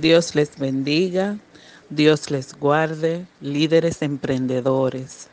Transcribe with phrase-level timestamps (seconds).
[0.00, 1.38] Dios les bendiga,
[1.88, 5.30] Dios les guarde, líderes emprendedores.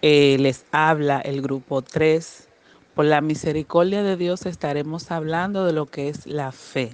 [0.00, 2.46] Eh, les habla el grupo 3.
[2.94, 6.92] Por la misericordia de Dios estaremos hablando de lo que es la fe.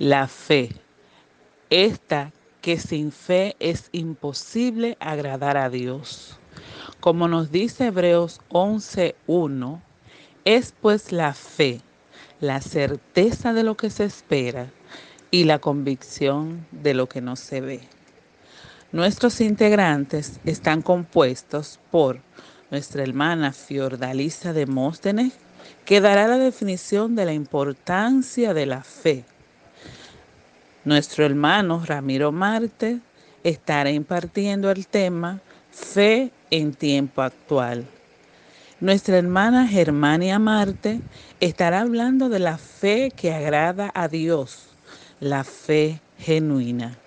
[0.00, 0.70] La fe.
[1.70, 6.40] Esta que sin fe es imposible agradar a Dios.
[6.98, 9.80] Como nos dice Hebreos 11.1,
[10.44, 11.82] es pues la fe,
[12.40, 14.72] la certeza de lo que se espera
[15.34, 17.80] y la convicción de lo que no se ve.
[18.92, 22.20] Nuestros integrantes están compuestos por
[22.70, 25.32] nuestra hermana Fiordalisa de Móstenes,
[25.84, 29.24] que dará la definición de la importancia de la fe.
[30.84, 33.00] Nuestro hermano Ramiro Marte
[33.42, 35.40] estará impartiendo el tema
[35.72, 37.88] Fe en tiempo actual.
[38.78, 41.00] Nuestra hermana Germania Marte
[41.40, 44.63] estará hablando de la fe que agrada a Dios
[45.24, 46.98] la fe genuina.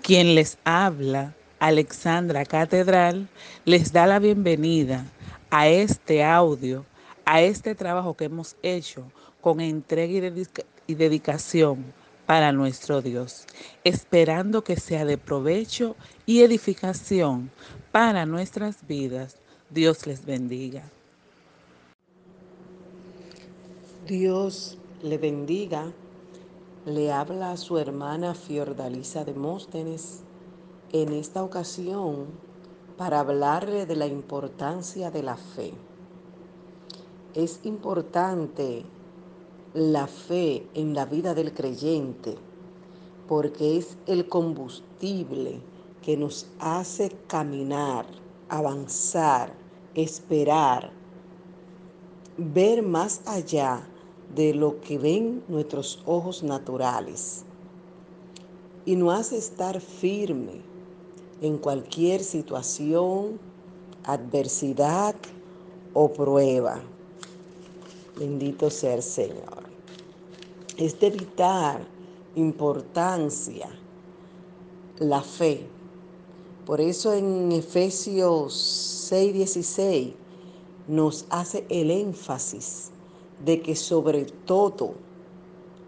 [0.00, 3.28] Quien les habla, Alexandra Catedral,
[3.66, 5.04] les da la bienvenida
[5.50, 6.86] a este audio,
[7.26, 9.04] a este trabajo que hemos hecho
[9.42, 10.32] con entrega
[10.86, 11.84] y dedicación
[12.24, 13.44] para nuestro Dios,
[13.84, 17.50] esperando que sea de provecho y edificación
[17.92, 19.36] para nuestras vidas.
[19.68, 20.82] Dios les bendiga.
[24.06, 25.92] Dios le bendiga
[26.86, 30.22] le habla a su hermana Fiordalisa de Móstenes
[30.92, 32.26] en esta ocasión
[32.96, 35.74] para hablarle de la importancia de la fe.
[37.34, 38.84] Es importante
[39.74, 42.36] la fe en la vida del creyente
[43.28, 45.60] porque es el combustible
[46.02, 48.06] que nos hace caminar,
[48.48, 49.52] avanzar,
[49.94, 50.90] esperar,
[52.38, 53.86] ver más allá
[54.34, 57.44] de lo que ven nuestros ojos naturales
[58.84, 60.62] y nos hace estar firme
[61.42, 63.38] en cualquier situación,
[64.04, 65.14] adversidad
[65.94, 66.80] o prueba.
[68.18, 69.64] Bendito sea el Señor.
[70.76, 71.86] Es de vital
[72.34, 73.68] importancia
[74.98, 75.66] la fe.
[76.66, 80.14] Por eso en Efesios 6:16
[80.86, 82.89] nos hace el énfasis
[83.44, 84.94] de que sobre todo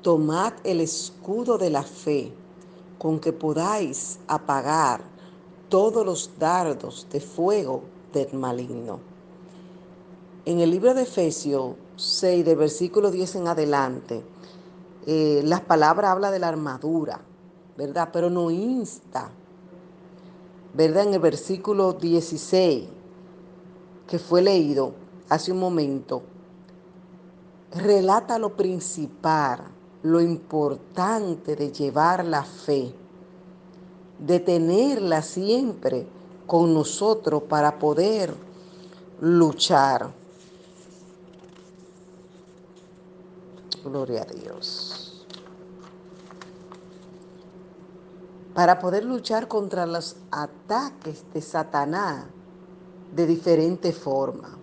[0.03, 2.33] tomad el escudo de la fe
[2.99, 5.01] con que podáis apagar
[5.69, 9.01] todos los dardos de fuego del maligno.
[10.45, 14.23] En el libro de Efesios 6, del versículo 10 en adelante,
[15.07, 17.21] eh, las palabras habla de la armadura,
[17.77, 18.11] ¿verdad?
[18.13, 19.31] Pero no insta,
[20.75, 21.05] ¿verdad?
[21.05, 22.89] En el versículo 16,
[24.07, 24.93] que fue leído
[25.29, 26.23] hace un momento,
[27.75, 29.61] relata lo principal,
[30.03, 32.95] lo importante de llevar la fe,
[34.19, 36.07] de tenerla siempre
[36.47, 38.35] con nosotros para poder
[39.21, 40.13] luchar.
[43.85, 45.27] Gloria a Dios.
[48.55, 52.27] Para poder luchar contra los ataques de Satanás
[53.15, 54.59] de diferente forma.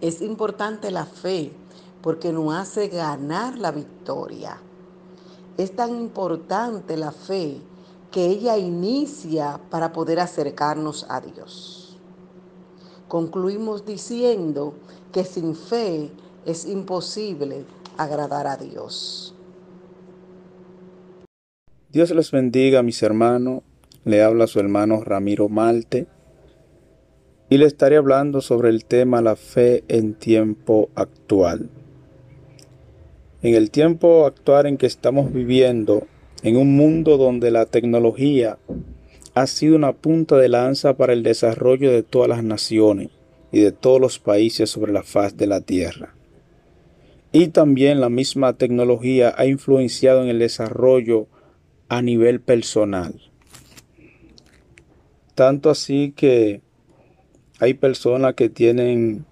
[0.00, 1.52] Es importante la fe
[2.04, 4.58] porque nos hace ganar la victoria.
[5.56, 7.56] Es tan importante la fe
[8.10, 11.96] que ella inicia para poder acercarnos a Dios.
[13.08, 14.74] Concluimos diciendo
[15.12, 16.10] que sin fe
[16.44, 17.64] es imposible
[17.96, 19.34] agradar a Dios.
[21.90, 23.62] Dios les bendiga, mis hermanos.
[24.04, 26.06] Le habla su hermano Ramiro Malte
[27.48, 31.70] y le estaré hablando sobre el tema la fe en tiempo actual.
[33.44, 36.06] En el tiempo actual en que estamos viviendo,
[36.42, 38.56] en un mundo donde la tecnología
[39.34, 43.10] ha sido una punta de lanza para el desarrollo de todas las naciones
[43.52, 46.14] y de todos los países sobre la faz de la Tierra.
[47.32, 51.26] Y también la misma tecnología ha influenciado en el desarrollo
[51.90, 53.20] a nivel personal.
[55.34, 56.62] Tanto así que
[57.60, 59.26] hay personas que tienen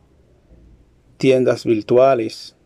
[1.16, 2.56] tiendas virtuales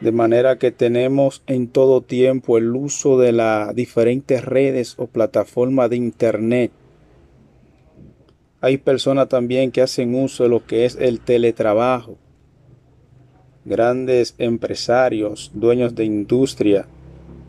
[0.00, 5.90] de manera que tenemos en todo tiempo el uso de las diferentes redes o plataformas
[5.90, 6.72] de Internet.
[8.62, 12.18] Hay personas también que hacen uso de lo que es el teletrabajo.
[13.64, 16.86] Grandes empresarios, dueños de industria,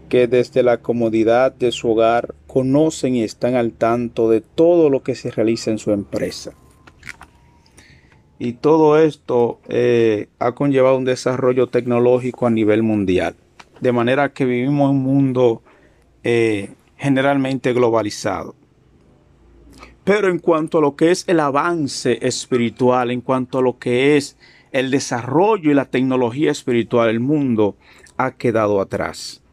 [0.09, 5.04] que desde la comodidad de su hogar conocen y están al tanto de todo lo
[5.04, 6.54] que se realiza en su empresa.
[8.43, 13.35] Y todo esto eh, ha conllevado un desarrollo tecnológico a nivel mundial.
[13.81, 15.61] de manera que vivimos en un mundo
[16.23, 18.55] eh, generalmente globalizado.
[20.03, 24.17] Pero en cuanto a lo que es el avance espiritual, en cuanto a lo que
[24.17, 24.38] es
[24.71, 27.75] el desarrollo y la tecnología espiritual, el mundo
[28.17, 29.44] ha quedado atrás.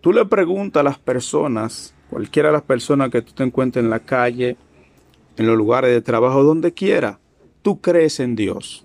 [0.00, 3.90] Tú le preguntas a las personas, cualquiera de las personas que tú te encuentres en
[3.90, 4.56] la calle,
[5.36, 7.18] en los lugares de trabajo, donde quiera,
[7.62, 8.84] tú crees en Dios.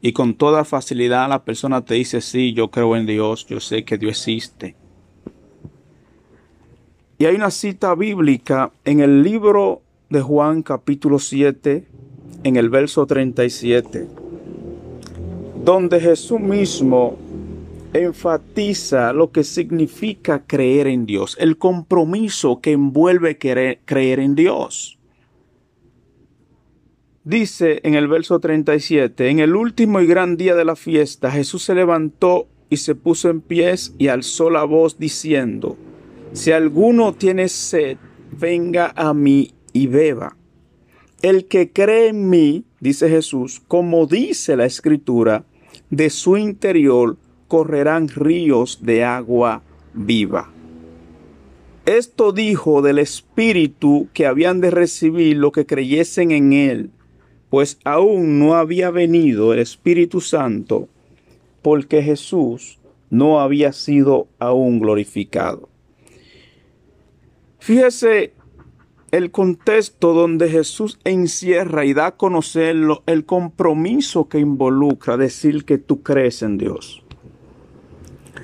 [0.00, 3.84] Y con toda facilidad la persona te dice, sí, yo creo en Dios, yo sé
[3.84, 4.76] que Dios existe.
[7.16, 11.86] Y hay una cita bíblica en el libro de Juan capítulo 7,
[12.42, 14.06] en el verso 37,
[15.64, 17.16] donde Jesús mismo
[17.94, 24.93] enfatiza lo que significa creer en Dios, el compromiso que envuelve creer en Dios.
[27.24, 31.62] Dice en el verso 37, en el último y gran día de la fiesta, Jesús
[31.62, 35.78] se levantó y se puso en pies y alzó la voz diciendo,
[36.34, 37.96] si alguno tiene sed,
[38.30, 40.36] venga a mí y beba.
[41.22, 45.46] El que cree en mí, dice Jesús, como dice la escritura,
[45.88, 47.16] de su interior
[47.48, 49.62] correrán ríos de agua
[49.94, 50.50] viva.
[51.86, 56.90] Esto dijo del Espíritu que habían de recibir lo que creyesen en Él,
[57.54, 60.88] pues aún no había venido el Espíritu Santo,
[61.62, 62.80] porque Jesús
[63.10, 65.68] no había sido aún glorificado.
[67.60, 68.32] Fíjese
[69.12, 75.78] el contexto donde Jesús encierra y da a conocerlo el compromiso que involucra decir que
[75.78, 77.04] tú crees en Dios.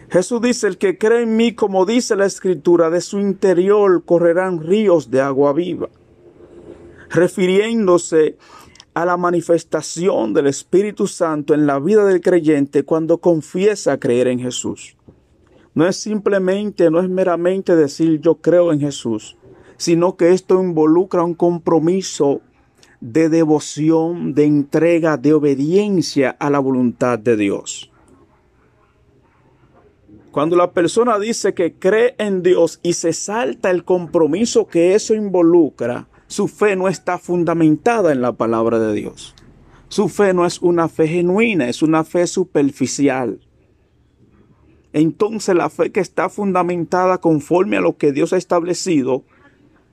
[0.08, 4.62] Jesús dice, el que cree en mí, como dice la escritura, de su interior correrán
[4.62, 5.88] ríos de agua viva,
[7.08, 8.36] refiriéndose
[8.94, 14.40] a la manifestación del Espíritu Santo en la vida del creyente cuando confiesa creer en
[14.40, 14.96] Jesús.
[15.74, 19.36] No es simplemente, no es meramente decir yo creo en Jesús,
[19.76, 22.40] sino que esto involucra un compromiso
[23.00, 27.90] de devoción, de entrega, de obediencia a la voluntad de Dios.
[30.32, 35.14] Cuando la persona dice que cree en Dios y se salta el compromiso que eso
[35.14, 39.34] involucra, su fe no está fundamentada en la palabra de Dios.
[39.88, 43.40] Su fe no es una fe genuina, es una fe superficial.
[44.92, 49.24] Entonces la fe que está fundamentada conforme a lo que Dios ha establecido,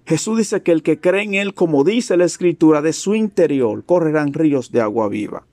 [0.05, 3.83] Jesús dice que el que cree en Él, como dice la Escritura, de su interior
[3.83, 5.47] correrán ríos de agua viva.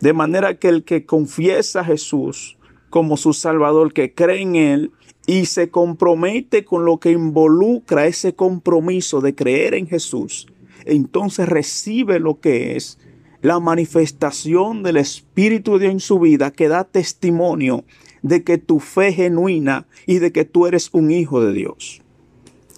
[0.00, 2.58] De manera que el que confiesa a Jesús
[2.90, 4.92] como su Salvador, que cree en Él,
[5.26, 10.46] y se compromete con lo que involucra ese compromiso de creer en Jesús,
[10.84, 12.98] entonces recibe lo que es
[13.40, 17.84] la manifestación del Espíritu de Dios en su vida que da testimonio
[18.22, 22.02] de que tu fe es genuina y de que tú eres un hijo de Dios.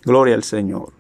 [0.04, 0.92] Gloria al Señor.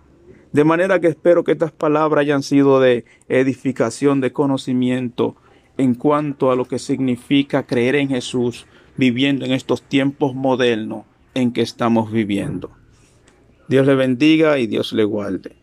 [0.52, 5.36] De manera que espero que estas palabras hayan sido de edificación, de conocimiento
[5.76, 8.66] en cuanto a lo que significa creer en Jesús
[8.96, 11.04] viviendo en estos tiempos modernos
[11.36, 12.70] en que estamos viviendo.
[13.68, 15.54] Dios le bendiga y Dios le guarde.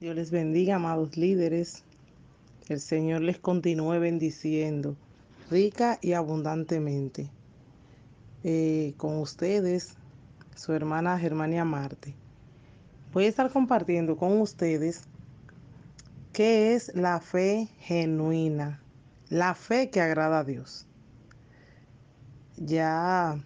[0.00, 1.84] Dios les bendiga, amados líderes.
[2.68, 4.96] El Señor les continúe bendiciendo
[5.48, 7.30] rica y abundantemente.
[8.42, 9.94] Eh, con ustedes,
[10.56, 12.16] su hermana Germania Marte.
[13.12, 15.04] Voy a estar compartiendo con ustedes
[16.32, 18.82] qué es la fe genuina,
[19.28, 20.88] la fe que agrada a Dios.
[22.56, 23.38] Ya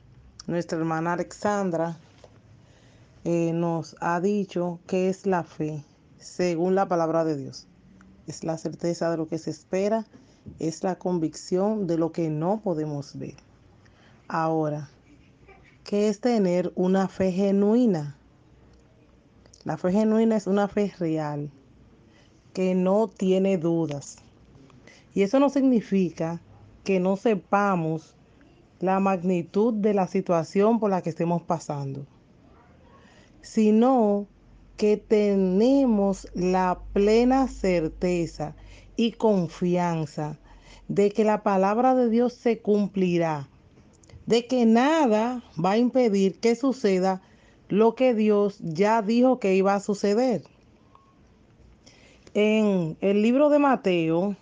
[0.47, 1.99] nuestra hermana Alexandra
[3.25, 5.83] eh, nos ha dicho que es la fe,
[6.19, 7.67] según la palabra de Dios.
[8.29, 10.07] Es la certeza de lo que se espera,
[10.61, 13.35] es la convicción de lo que no podemos ver.
[14.29, 14.89] Ahora,
[15.83, 18.17] ¿qué es tener una fe genuina?
[19.65, 21.51] La fe genuina es una fe real,
[22.53, 24.19] que no tiene dudas.
[25.13, 26.41] Y eso no significa
[26.85, 28.16] que no sepamos
[28.81, 32.07] la magnitud de la situación por la que estemos pasando,
[33.41, 34.27] sino
[34.77, 38.55] que tenemos la plena certeza
[38.97, 40.39] y confianza
[40.89, 43.49] de que la palabra de Dios se cumplirá,
[44.27, 47.23] de que nada va a impedir que suceda
[47.69, 50.43] lo que Dios ya dijo que iba a suceder.
[52.35, 54.37] En el libro de Mateo,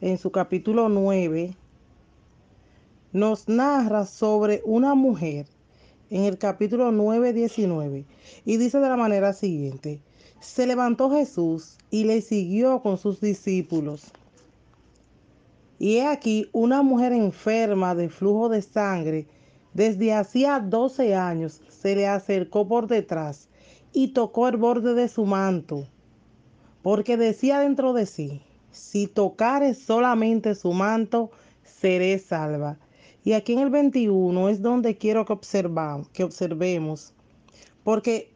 [0.00, 1.54] en su capítulo 9,
[3.12, 5.46] nos narra sobre una mujer
[6.10, 8.04] en el capítulo 9, 19
[8.44, 10.00] y dice de la manera siguiente,
[10.40, 14.04] se levantó Jesús y le siguió con sus discípulos.
[15.78, 19.26] Y he aquí una mujer enferma de flujo de sangre
[19.72, 23.48] desde hacía 12 años se le acercó por detrás
[23.92, 25.86] y tocó el borde de su manto,
[26.82, 31.30] porque decía dentro de sí, si tocare solamente su manto,
[31.62, 32.78] seré salva.
[33.22, 37.12] Y aquí en el 21 es donde quiero que, observamos, que observemos,
[37.84, 38.32] porque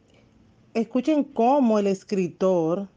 [0.75, 2.89] escuchen cómo el escritor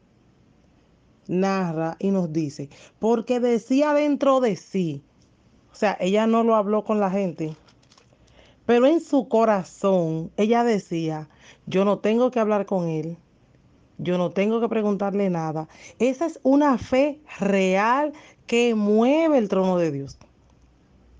[1.28, 2.68] narra y nos dice,
[2.98, 5.02] porque decía dentro de sí,
[5.72, 7.56] o sea, ella no lo habló con la gente,
[8.66, 11.28] pero en su corazón ella decía,
[11.66, 13.16] yo no tengo que hablar con él,
[13.96, 15.68] yo no tengo que preguntarle nada.
[15.98, 18.12] Esa es una fe real
[18.46, 20.18] que mueve el trono de Dios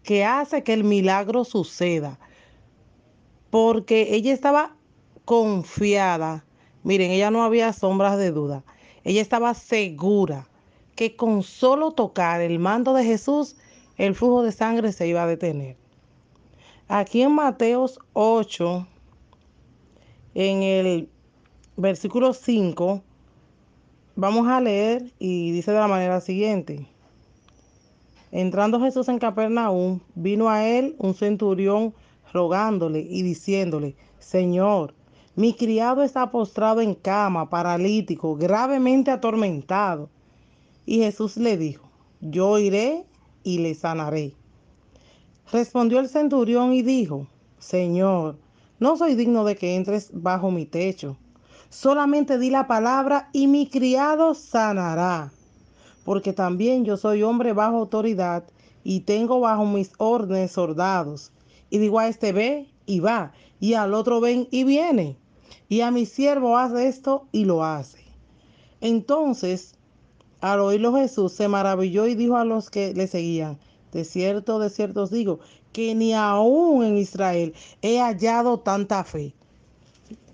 [0.09, 2.19] que hace que el milagro suceda.
[3.50, 4.75] Porque ella estaba
[5.27, 6.47] confiada.
[6.83, 8.65] Miren, ella no había sombras de duda.
[9.05, 10.49] Ella estaba segura
[10.97, 13.57] que con solo tocar el mando de Jesús,
[13.99, 15.77] el flujo de sangre se iba a detener.
[16.88, 18.87] Aquí en Mateos 8,
[20.33, 21.11] en el
[21.77, 23.03] versículo 5,
[24.17, 26.88] vamos a leer y dice de la manera siguiente.
[28.31, 31.95] Entrando Jesús en Capernaum, vino a él un centurión
[32.33, 34.95] rogándole y diciéndole, Señor,
[35.35, 40.11] mi criado está postrado en cama, paralítico, gravemente atormentado.
[40.85, 41.89] Y Jesús le dijo,
[42.21, 43.07] yo iré
[43.45, 44.35] y le sanaré.
[45.51, 47.27] Respondió el centurión y dijo,
[47.59, 48.37] Señor,
[48.79, 51.17] no soy digno de que entres bajo mi techo.
[51.71, 55.33] Solamente di la palabra y mi criado sanará
[56.09, 58.45] porque también yo soy hombre bajo autoridad
[58.83, 61.33] y tengo bajo mis órdenes soldados.
[61.69, 65.19] Y digo a este ve y va, y al otro ven y viene.
[65.69, 67.99] Y a mi siervo hace esto y lo hace.
[68.81, 69.75] Entonces,
[70.41, 73.59] al oírlo Jesús se maravilló y dijo a los que le seguían,
[73.93, 75.41] de cierto, de cierto os digo,
[75.73, 79.35] que ni aún en Israel he hallado tanta fe.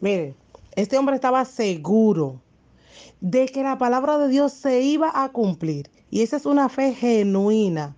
[0.00, 0.36] Mire,
[0.76, 2.43] este hombre estaba seguro
[3.20, 5.90] de que la palabra de Dios se iba a cumplir.
[6.10, 7.96] Y esa es una fe genuina,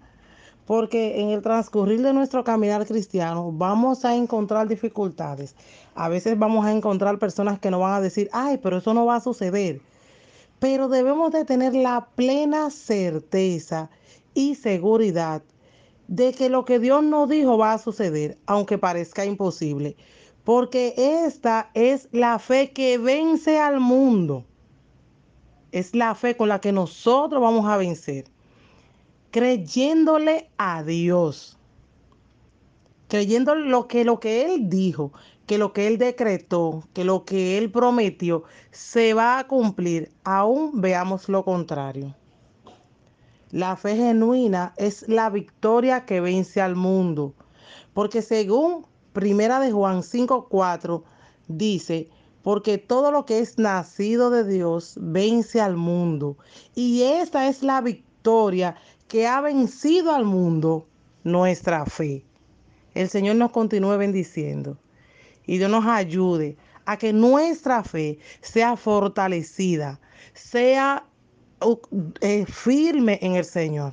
[0.67, 5.55] porque en el transcurrir de nuestro caminar cristiano vamos a encontrar dificultades.
[5.95, 9.07] A veces vamos a encontrar personas que nos van a decir, ay, pero eso no
[9.07, 9.81] va a suceder.
[10.59, 13.91] Pero debemos de tener la plena certeza
[14.35, 15.43] y seguridad
[16.09, 19.97] de que lo que Dios nos dijo va a suceder, aunque parezca imposible.
[20.45, 24.45] Porque esta es la fe que vence al mundo
[25.73, 28.25] es la fe con la que nosotros vamos a vencer.
[29.31, 31.59] Creyéndole a Dios.
[33.09, 35.13] Creyendo lo que, lo que Él dijo,
[35.47, 40.81] que lo que Él decretó, que lo que Él prometió, se va a cumplir, aún
[40.81, 42.15] veamos lo contrario.
[43.53, 47.35] La fe genuina es la victoria que vence al mundo,
[47.95, 51.05] porque según Primera de Juan 5:4
[51.49, 52.11] dice,
[52.47, 56.39] porque todo lo que es nacido de Dios vence al mundo.
[56.77, 58.77] Y esta es la victoria
[59.09, 60.87] que ha vencido al mundo,
[61.25, 62.25] nuestra fe.
[62.95, 64.79] El Señor nos continúe bendiciendo
[65.45, 69.99] y Dios nos ayude a que nuestra fe sea fortalecida,
[70.33, 71.05] sea
[72.21, 73.93] eh, firme en el Señor.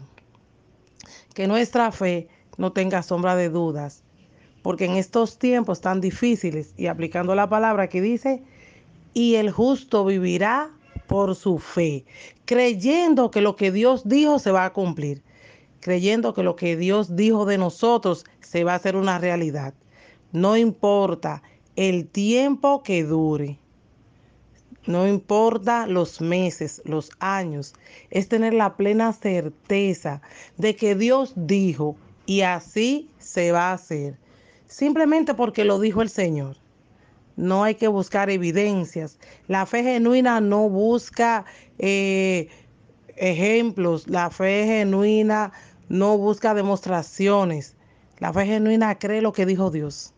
[1.34, 4.04] Que nuestra fe no tenga sombra de dudas
[4.64, 8.42] porque en estos tiempos tan difíciles y aplicando la palabra que dice,
[9.14, 10.72] y el justo vivirá
[11.06, 12.06] por su fe,
[12.46, 15.22] creyendo que lo que Dios dijo se va a cumplir,
[15.82, 19.74] creyendo que lo que Dios dijo de nosotros se va a hacer una realidad.
[20.32, 21.44] No importa
[21.76, 23.60] el tiempo que dure.
[24.86, 27.74] No importa los meses, los años,
[28.10, 30.22] es tener la plena certeza
[30.58, 34.18] de que Dios dijo y así se va a hacer
[34.74, 36.56] simplemente porque lo dijo el Señor.
[37.36, 39.20] No hay que buscar evidencias.
[39.48, 41.46] La fe genuina no busca
[41.78, 42.48] eh,
[43.16, 44.08] ejemplos.
[44.08, 45.52] La fe genuina
[45.90, 47.76] no busca demostraciones.
[48.18, 50.12] La fe genuina cree lo que dijo Dios.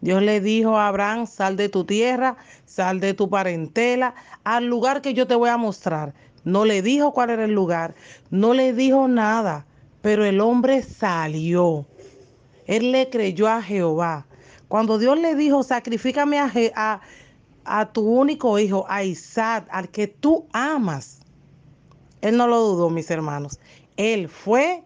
[0.00, 5.00] Dios le dijo a Abraham, sal de tu tierra, sal de tu parentela, al lugar
[5.00, 6.12] que yo te voy a mostrar.
[6.42, 7.94] No le dijo cuál era el lugar,
[8.30, 9.64] no le dijo nada,
[10.02, 11.86] pero el hombre salió.
[12.66, 14.26] Él le creyó a Jehová.
[14.68, 17.00] Cuando Dios le dijo, sacrifícame a,
[17.64, 21.20] a, tu único hijo, a Isaac, al que tú amas.
[22.22, 23.60] Él no lo dudó, mis hermanos.
[23.96, 24.82] Él fue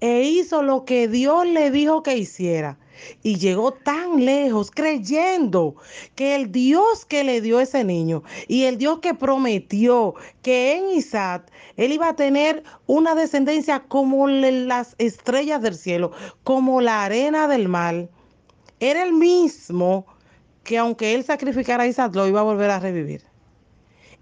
[0.00, 2.78] e hizo lo que Dios le dijo que hiciera.
[3.22, 5.76] Y llegó tan lejos creyendo
[6.14, 10.90] que el Dios que le dio ese niño y el Dios que prometió que en
[10.90, 16.12] Isaac él iba a tener una descendencia como las estrellas del cielo,
[16.44, 18.08] como la arena del mar,
[18.80, 20.06] era el mismo
[20.64, 23.22] que aunque él sacrificara a Isaac, lo iba a volver a revivir.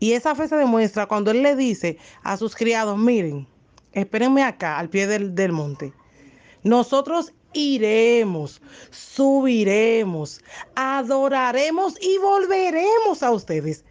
[0.00, 3.46] Y esa fe se demuestra cuando él le dice a sus criados, miren,
[3.92, 5.92] espérenme acá, al pie del, del monte.
[6.62, 10.40] Nosotros iremos, subiremos,
[10.76, 13.84] adoraremos y volveremos a ustedes.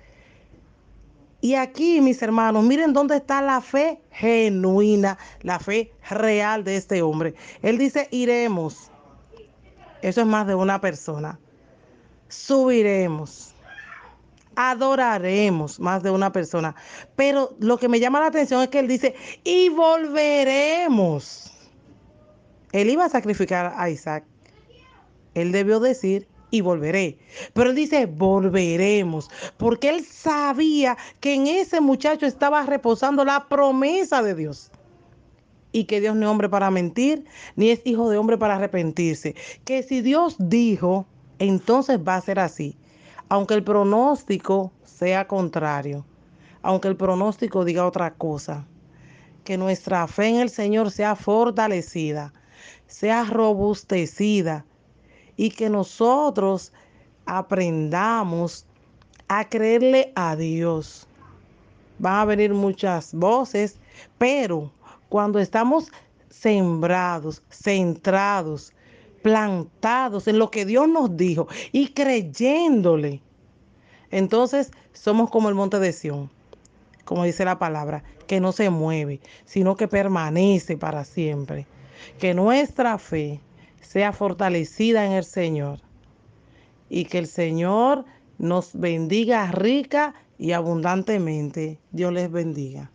[1.41, 7.01] Y aquí, mis hermanos, miren dónde está la fe genuina, la fe real de este
[7.01, 7.36] hombre.
[7.62, 8.89] Él dice, iremos.
[10.01, 11.39] Eso es más de una persona.
[12.29, 13.53] Subiremos.
[14.55, 16.75] Adoraremos más de una persona.
[17.15, 21.46] Pero lo que me llama la atención es que él dice, y volveremos.
[22.71, 24.24] Él iba a sacrificar a Isaac.
[25.33, 27.17] Él debió decir, y volveré.
[27.53, 34.21] Pero él dice, volveremos, porque él sabía que en ese muchacho estaba reposando la promesa
[34.21, 34.71] de Dios.
[35.71, 39.36] Y que Dios no es hombre para mentir, ni es hijo de hombre para arrepentirse.
[39.65, 41.05] Que si Dios dijo,
[41.39, 42.77] entonces va a ser así.
[43.29, 46.05] Aunque el pronóstico sea contrario,
[46.62, 48.65] aunque el pronóstico diga otra cosa.
[49.43, 52.33] Que nuestra fe en el Señor sea fortalecida
[52.87, 54.65] sea robustecida
[55.35, 56.73] y que nosotros
[57.25, 58.65] aprendamos
[59.27, 61.07] a creerle a Dios.
[61.99, 63.77] Van a venir muchas voces,
[64.17, 64.71] pero
[65.09, 65.91] cuando estamos
[66.29, 68.73] sembrados, centrados,
[69.21, 73.21] plantados en lo que Dios nos dijo y creyéndole,
[74.11, 76.29] entonces somos como el monte de Sión,
[77.03, 81.65] como dice la palabra, que no se mueve, sino que permanece para siempre
[82.19, 83.41] que nuestra fe
[83.81, 85.79] sea fortalecida en el Señor
[86.89, 88.05] y que el Señor
[88.37, 91.79] nos bendiga rica y abundantemente.
[91.91, 92.91] Dios les bendiga.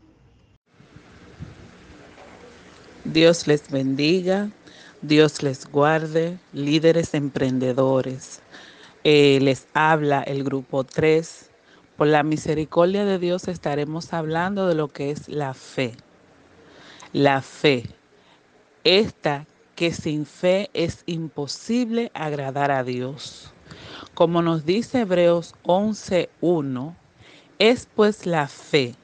[3.05, 4.51] Dios les bendiga,
[5.03, 8.41] Dios les guarde, líderes emprendedores.
[9.03, 11.51] Eh, les habla el grupo 3.
[11.97, 15.95] Por la misericordia de Dios estaremos hablando de lo que es la fe.
[17.13, 17.85] La fe,
[18.85, 23.53] esta que sin fe es imposible agradar a Dios.
[24.15, 26.95] Como nos dice Hebreos 11.1,
[27.59, 28.95] es pues la fe,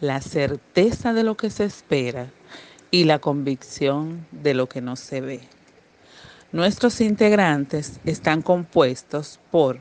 [0.00, 2.30] la certeza de lo que se espera
[2.90, 5.40] y la convicción de lo que no se ve.
[6.50, 9.80] Nuestros integrantes están compuestos por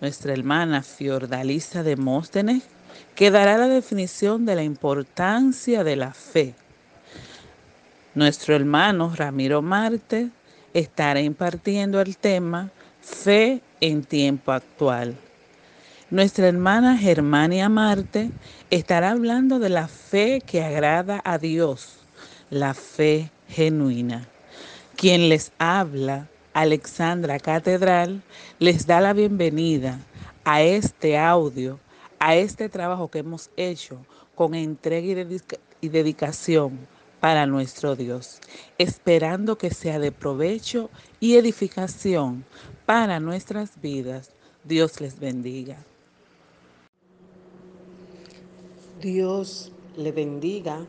[0.00, 2.64] nuestra hermana Fiordalisa de Móstenes,
[3.14, 6.54] que dará la definición de la importancia de la fe
[8.14, 10.30] nuestro hermano Ramiro Marte
[10.74, 15.16] estará impartiendo el tema Fe en tiempo actual.
[16.10, 18.30] Nuestra hermana Germania Marte
[18.70, 21.98] estará hablando de la fe que agrada a Dios,
[22.50, 24.26] la fe genuina.
[24.96, 28.22] Quien les habla, Alexandra Catedral,
[28.58, 29.98] les da la bienvenida
[30.44, 31.78] a este audio,
[32.18, 33.98] a este trabajo que hemos hecho
[34.34, 35.26] con entrega
[35.80, 36.78] y dedicación
[37.20, 38.40] para nuestro Dios,
[38.78, 42.44] esperando que sea de provecho y edificación
[42.86, 44.30] para nuestras vidas.
[44.64, 45.78] Dios les bendiga.
[49.00, 50.86] Dios le bendiga.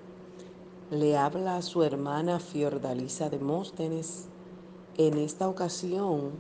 [0.92, 4.28] Le habla a su hermana Fiordalisa de Móstenes
[4.98, 6.32] en esta ocasión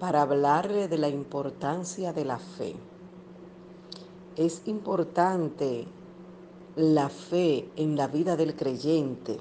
[0.00, 2.74] para hablarle de la importancia de la fe.
[4.36, 5.86] Es importante
[6.76, 9.38] la fe en la vida del creyente,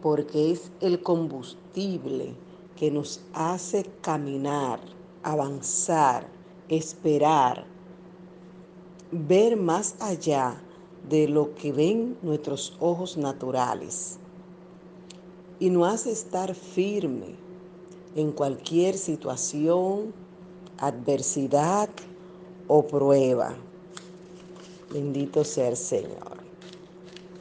[0.00, 2.34] porque es el combustible
[2.74, 4.80] que nos hace caminar,
[5.22, 6.26] avanzar,
[6.70, 7.66] esperar,
[9.12, 10.58] ver más allá
[11.08, 14.18] de lo que ven nuestros ojos naturales
[15.60, 17.36] y nos hace estar firme
[18.14, 20.14] en cualquier situación,
[20.78, 21.90] adversidad
[22.68, 23.56] o prueba.
[24.90, 26.48] Bendito sea el Señor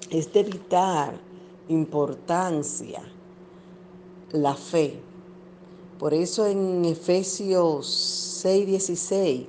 [0.09, 1.19] es de vital
[1.67, 3.01] importancia
[4.31, 4.99] la fe.
[5.99, 9.47] Por eso en Efesios 6:16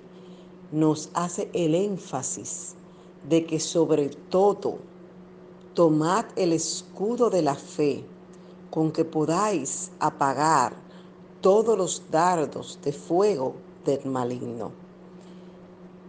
[0.73, 2.75] nos hace el énfasis
[3.29, 4.79] de que sobre todo
[5.75, 8.05] tomad el escudo de la fe
[8.71, 10.75] con que podáis apagar
[11.41, 14.73] todos los dardos de fuego del maligno.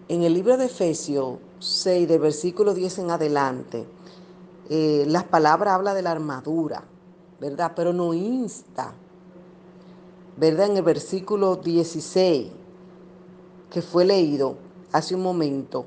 [0.08, 3.86] En el libro de Efesios 6, del versículo 10 en adelante,
[4.70, 6.84] eh, las palabras habla de la armadura,
[7.40, 7.74] ¿verdad?
[7.76, 8.94] Pero no insta
[10.40, 10.68] ¿verdad?
[10.68, 12.48] En el versículo 16
[13.70, 14.56] que fue leído
[14.92, 15.86] hace un momento,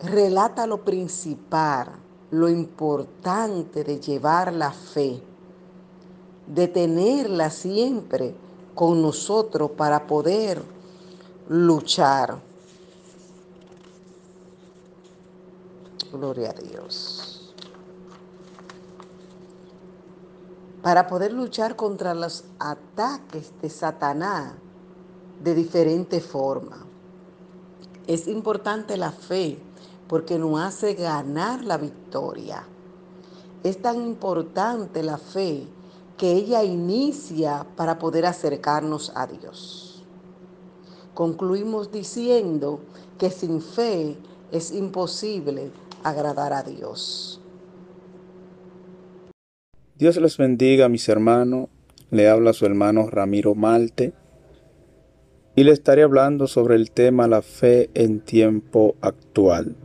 [0.00, 1.92] relata lo principal,
[2.30, 5.22] lo importante de llevar la fe,
[6.46, 8.34] de tenerla siempre
[8.74, 10.62] con nosotros para poder
[11.48, 12.40] luchar.
[16.14, 17.52] Gloria a Dios.
[20.80, 24.52] Para poder luchar contra los ataques de Satanás
[25.42, 26.86] de diferente forma.
[28.06, 29.58] Es importante la fe
[30.06, 32.64] porque nos hace ganar la victoria.
[33.64, 35.66] Es tan importante la fe
[36.16, 40.04] que ella inicia para poder acercarnos a Dios.
[41.12, 42.78] Concluimos diciendo
[43.18, 44.16] que sin fe
[44.52, 45.72] es imposible
[46.04, 47.40] agradar a Dios.
[49.96, 51.68] Dios les bendiga, mis hermanos.
[52.10, 54.12] Le habla su hermano Ramiro Malte
[55.56, 59.76] y le estaré hablando sobre el tema la fe en tiempo actual.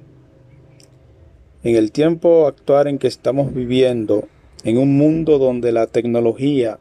[1.63, 4.27] En el tiempo actual en que estamos viviendo,
[4.63, 6.79] en un mundo donde la tecnología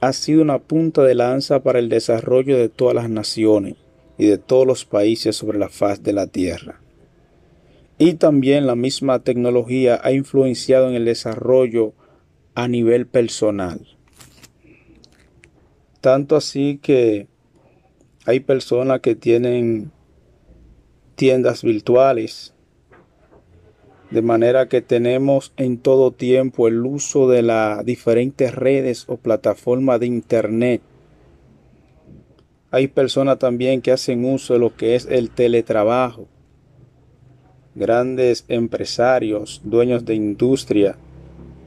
[0.00, 3.76] ha sido una punta de lanza para el desarrollo de todas las naciones
[4.18, 6.83] y de todos los países sobre la faz de la tierra.
[7.98, 11.94] Y también la misma tecnología ha influenciado en el desarrollo
[12.54, 13.86] a nivel personal.
[16.00, 17.28] Tanto así que
[18.26, 19.92] hay personas que tienen
[21.14, 22.54] tiendas virtuales,
[24.10, 30.00] de manera que tenemos en todo tiempo el uso de las diferentes redes o plataformas
[30.00, 30.82] de Internet.
[32.70, 36.28] Hay personas también que hacen uso de lo que es el teletrabajo.
[37.74, 40.96] Grandes empresarios, dueños de industria,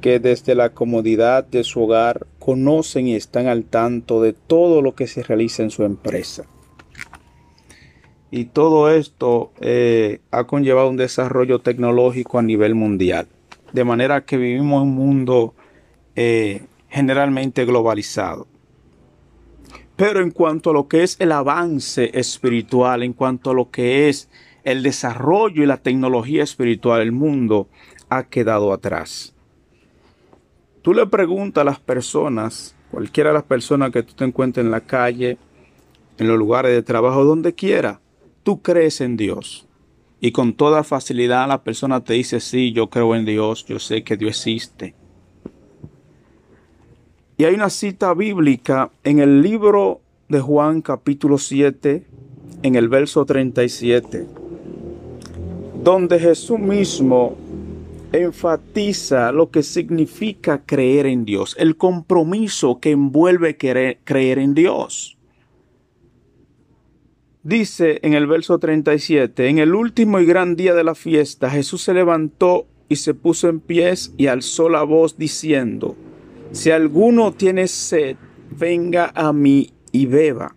[0.02, 4.96] que desde la comodidad de su hogar conocen y están al tanto de todo lo
[4.96, 6.46] que se realiza en su empresa.
[8.30, 13.28] Y todo esto eh, ha conllevado un desarrollo tecnológico a nivel mundial.
[13.74, 15.54] De manera que vivimos un mundo
[16.16, 18.48] eh, generalmente globalizado.
[19.96, 24.10] Pero en cuanto a lo que es el avance espiritual, en cuanto a lo que
[24.10, 24.30] es
[24.68, 27.70] el desarrollo y la tecnología espiritual, el mundo
[28.10, 29.34] ha quedado atrás.
[30.82, 34.72] Tú le preguntas a las personas, cualquiera de las personas que tú te encuentres en
[34.72, 35.38] la calle,
[36.18, 38.02] en los lugares de trabajo, donde quiera,
[38.44, 39.70] tú crees en Dios.
[40.20, 44.04] Y con toda facilidad la persona te dice, sí, yo creo en Dios, yo sé
[44.04, 44.96] que Dios existe.
[47.38, 52.06] Y hay una cita bíblica en el libro de Juan capítulo 7,
[52.64, 54.28] en el verso 37,
[55.84, 57.38] donde Jesús mismo
[58.12, 65.18] enfatiza lo que significa creer en Dios, el compromiso que envuelve creer, en Dios.
[67.44, 71.84] Dice en el verso 37, en el último y gran día de la fiesta, Jesús
[71.84, 75.96] se levantó y se puso en pies y alzó la voz diciendo,
[76.52, 78.18] si alguno tiene sed,
[78.52, 80.57] venga a mí y beba.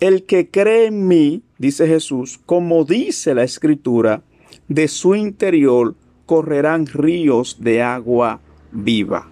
[0.00, 4.22] El que cree en mí, dice Jesús, como dice la escritura,
[4.68, 5.94] de su interior
[6.26, 8.40] correrán ríos de agua
[8.72, 9.30] viva.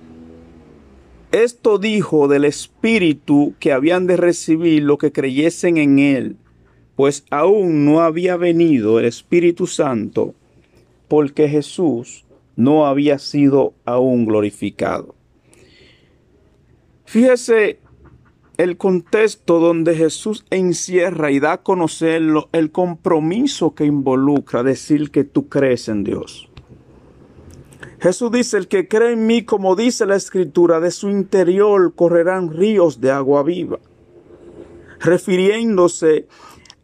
[1.32, 6.36] Esto dijo del Espíritu que habían de recibir lo que creyesen en Él,
[6.96, 10.34] pues aún no había venido el Espíritu Santo,
[11.08, 12.24] porque Jesús
[12.56, 15.14] no había sido aún glorificado.
[17.04, 17.80] Fíjese
[18.56, 25.24] el contexto donde Jesús encierra y da a conocerlo el compromiso que involucra decir que
[25.24, 26.48] tú crees en Dios.
[28.00, 32.52] Jesús dice, el que cree en mí, como dice la escritura, de su interior correrán
[32.52, 33.78] ríos de agua viva,
[35.00, 36.28] refiriéndose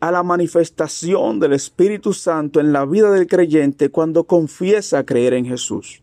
[0.01, 5.45] a la manifestación del Espíritu Santo en la vida del creyente cuando confiesa creer en
[5.45, 6.03] Jesús.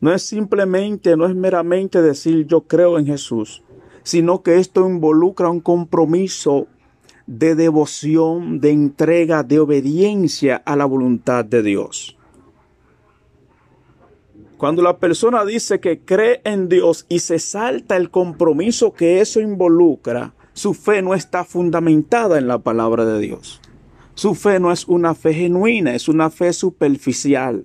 [0.00, 3.62] No es simplemente, no es meramente decir yo creo en Jesús,
[4.02, 6.66] sino que esto involucra un compromiso
[7.26, 12.16] de devoción, de entrega, de obediencia a la voluntad de Dios.
[14.56, 19.40] Cuando la persona dice que cree en Dios y se salta el compromiso que eso
[19.40, 23.60] involucra, su fe no está fundamentada en la palabra de Dios.
[24.14, 27.64] Su fe no es una fe genuina, es una fe superficial.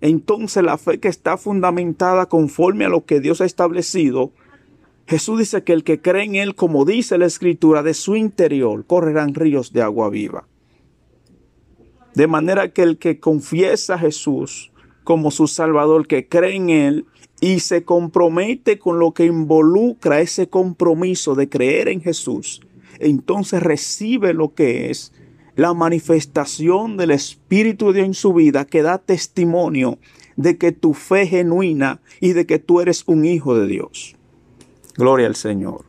[0.00, 4.32] Entonces la fe que está fundamentada conforme a lo que Dios ha establecido,
[5.06, 8.86] Jesús dice que el que cree en Él, como dice la Escritura, de su interior
[8.86, 10.46] correrán ríos de agua viva.
[12.14, 14.72] De manera que el que confiesa a Jesús
[15.04, 17.06] como su Salvador, que cree en Él
[17.40, 22.60] y se compromete con lo que involucra ese compromiso de creer en Jesús,
[23.00, 25.12] entonces recibe lo que es
[25.56, 29.98] la manifestación del Espíritu de Dios en su vida que da testimonio
[30.36, 34.16] de que tu fe es genuina y de que tú eres un hijo de Dios.
[34.96, 35.84] Gloria al Señor.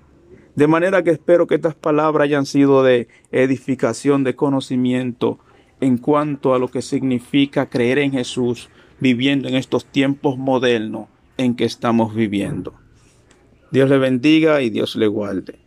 [0.55, 5.39] De manera que espero que estas palabras hayan sido de edificación, de conocimiento
[5.81, 11.55] en cuanto a lo que significa creer en Jesús viviendo en estos tiempos modernos en
[11.55, 12.73] que estamos viviendo.
[13.71, 15.59] Dios le bendiga y Dios le guarde.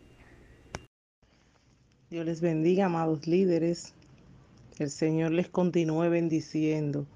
[2.09, 3.95] Dios les bendiga, amados líderes.
[4.79, 7.07] El Señor les continúe bendiciendo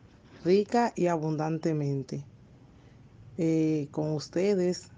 [0.45, 2.25] rica y abundantemente.
[3.39, 4.91] Eh, con ustedes,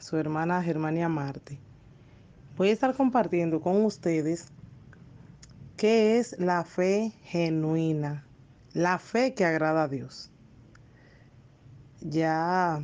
[0.00, 1.58] su hermana Germania Marte.
[2.56, 4.46] Voy a estar compartiendo con ustedes
[5.76, 8.24] qué es la fe genuina,
[8.72, 10.30] la fe que agrada a Dios.
[12.00, 12.82] Ya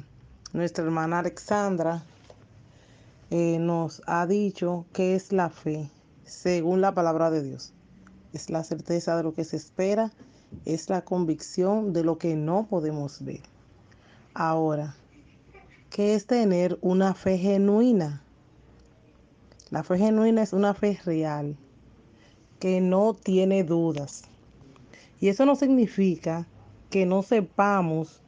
[0.52, 2.04] nuestra hermana Alexandra
[3.30, 5.90] eh, nos ha dicho qué es la fe
[6.24, 7.72] según la palabra de Dios.
[8.32, 10.12] Es la certeza de lo que se espera,
[10.64, 13.40] es la convicción de lo que no podemos ver.
[14.34, 14.94] Ahora,
[15.90, 18.22] ¿qué es tener una fe genuina?
[19.70, 21.56] La fe genuina es una fe real,
[22.60, 24.24] que no tiene dudas.
[25.20, 26.46] Y eso no significa
[26.90, 28.20] que no sepamos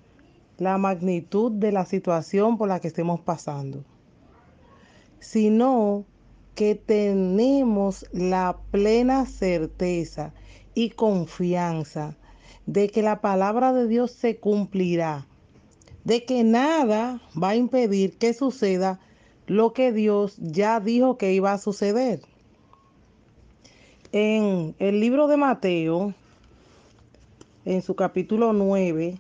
[0.58, 3.84] la magnitud de la situación por la que estemos pasando,
[5.20, 6.04] sino
[6.54, 10.34] que tenemos la plena certeza
[10.74, 12.16] y confianza
[12.66, 15.26] de que la palabra de Dios se cumplirá,
[16.08, 18.98] de que nada va a impedir que suceda
[19.46, 22.22] lo que Dios ya dijo que iba a suceder.
[24.12, 26.14] En el libro de Mateo,
[27.66, 29.18] en su capítulo 9,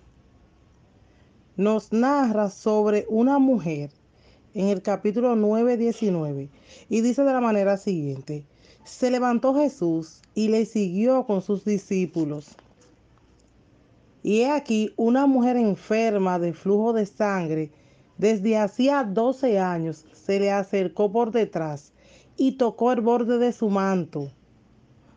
[1.58, 3.90] nos narra sobre una mujer
[4.54, 6.48] en el capítulo 9, 19,
[6.88, 8.44] y dice de la manera siguiente,
[8.84, 12.56] se levantó Jesús y le siguió con sus discípulos.
[14.28, 17.70] Y aquí una mujer enferma de flujo de sangre,
[18.18, 21.94] desde hacía 12 años, se le acercó por detrás
[22.36, 24.30] y tocó el borde de su manto,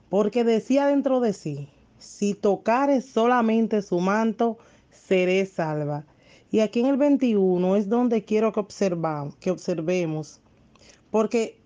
[0.08, 4.58] porque decía dentro de sí, si tocare solamente su manto,
[4.92, 6.06] seré salva.
[6.50, 10.40] Y aquí en el 21 es donde quiero que, observamos, que observemos,
[11.10, 11.60] porque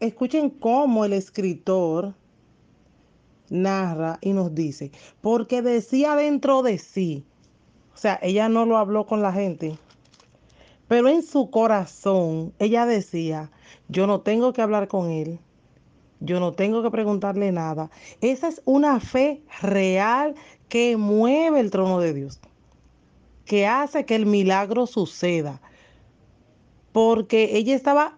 [0.00, 2.16] escuchen cómo el escritor
[3.50, 7.24] narra y nos dice, porque decía dentro de sí,
[7.94, 9.78] o sea, ella no lo habló con la gente,
[10.88, 13.50] pero en su corazón ella decía,
[13.88, 15.38] yo no tengo que hablar con él,
[16.20, 17.90] yo no tengo que preguntarle nada.
[18.20, 20.34] Esa es una fe real
[20.68, 22.40] que mueve el trono de Dios
[23.44, 25.60] que hace que el milagro suceda.
[26.92, 28.16] Porque ella estaba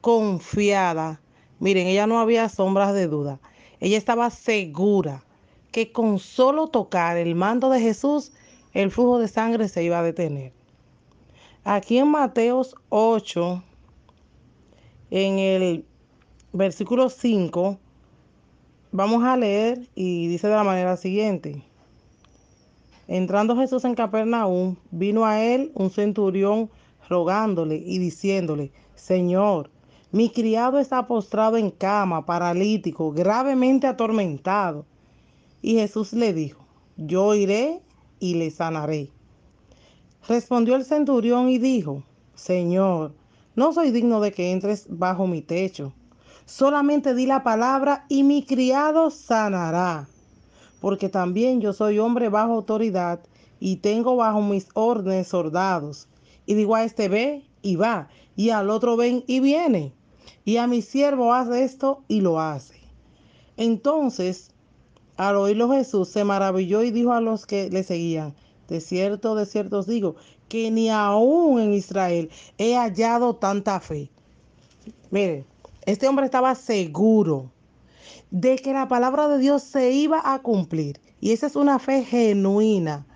[0.00, 1.20] confiada.
[1.60, 3.40] Miren, ella no había sombras de duda.
[3.80, 5.24] Ella estaba segura
[5.72, 8.32] que con solo tocar el mando de Jesús,
[8.72, 10.52] el flujo de sangre se iba a detener.
[11.64, 13.62] Aquí en Mateos 8,
[15.10, 15.84] en el
[16.52, 17.78] versículo 5,
[18.90, 21.62] vamos a leer y dice de la manera siguiente.
[23.06, 26.70] Entrando Jesús en Capernaum, vino a él un centurión
[27.08, 29.70] rogándole y diciéndole, Señor,
[30.10, 34.86] mi criado está postrado en cama, paralítico, gravemente atormentado.
[35.60, 36.64] Y Jesús le dijo,
[36.96, 37.80] yo iré
[38.18, 39.10] y le sanaré.
[40.26, 42.02] Respondió el centurión y dijo,
[42.34, 43.14] Señor,
[43.54, 45.92] no soy digno de que entres bajo mi techo.
[46.46, 50.08] Solamente di la palabra y mi criado sanará
[50.80, 53.20] porque también yo soy hombre bajo autoridad
[53.60, 56.08] y tengo bajo mis órdenes soldados.
[56.46, 59.92] Y digo a este ve y va, y al otro ven y viene.
[60.44, 62.74] Y a mi siervo hace esto y lo hace.
[63.56, 64.50] Entonces,
[65.16, 68.34] al oírlo Jesús se maravilló y dijo a los que le seguían,
[68.68, 70.16] de cierto, de cierto os digo,
[70.48, 74.10] que ni aún en Israel he hallado tanta fe.
[75.10, 75.44] Mire,
[75.86, 77.50] este hombre estaba seguro
[78.30, 81.00] de que la palabra de Dios se iba a cumplir.
[81.20, 83.06] Y esa es una fe genuina,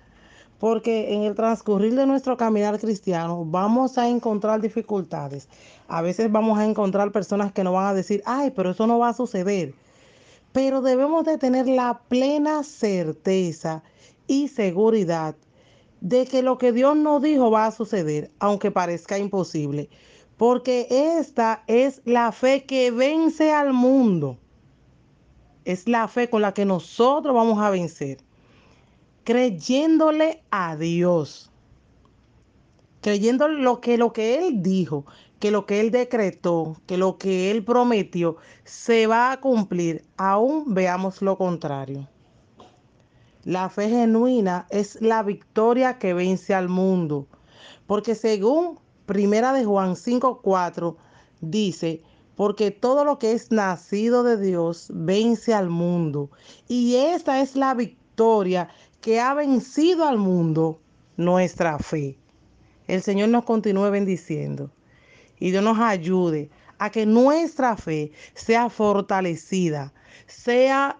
[0.63, 5.49] porque en el transcurrir de nuestro caminar cristiano vamos a encontrar dificultades.
[5.89, 8.97] A veces vamos a encontrar personas que nos van a decir, ay, pero eso no
[8.97, 9.73] va a suceder.
[10.53, 13.83] Pero debemos de tener la plena certeza
[14.25, 15.35] y seguridad
[15.99, 19.89] de que lo que Dios nos dijo va a suceder, aunque parezca imposible.
[20.37, 20.87] Porque
[21.19, 24.37] esta es la fe que vence al mundo
[25.65, 28.19] es la fe con la que nosotros vamos a vencer.
[29.23, 31.49] Creyéndole a Dios.
[33.01, 35.05] creyendo lo que, lo que Él dijo,
[35.39, 40.73] que lo que Él decretó, que lo que Él prometió se va a cumplir, aún
[40.73, 42.07] veamos lo contrario.
[43.43, 47.27] La fe genuina es la victoria que vence al mundo,
[47.87, 50.95] porque según Primera de Juan 5:4
[51.41, 52.01] dice,
[52.35, 56.29] porque todo lo que es nacido de Dios vence al mundo,
[56.69, 58.69] y esta es la victoria
[59.03, 60.79] que ha vencido al mundo,
[61.17, 62.17] nuestra fe.
[62.87, 64.71] El Señor nos continúe bendiciendo
[65.39, 69.93] y Dios nos ayude a que nuestra fe sea fortalecida,
[70.25, 70.97] sea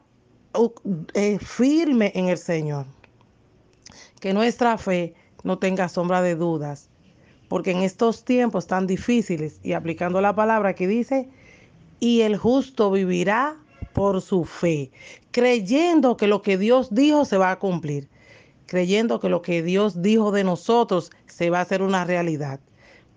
[1.14, 2.86] eh, firme en el Señor.
[4.20, 6.90] Que nuestra fe no tenga sombra de dudas,
[7.48, 11.30] porque en estos tiempos tan difíciles, y aplicando la palabra que dice,
[12.02, 13.63] y el justo vivirá
[13.94, 14.92] por su fe,
[15.32, 18.10] creyendo que lo que Dios dijo se va a cumplir,
[18.66, 22.60] creyendo que lo que Dios dijo de nosotros se va a hacer una realidad.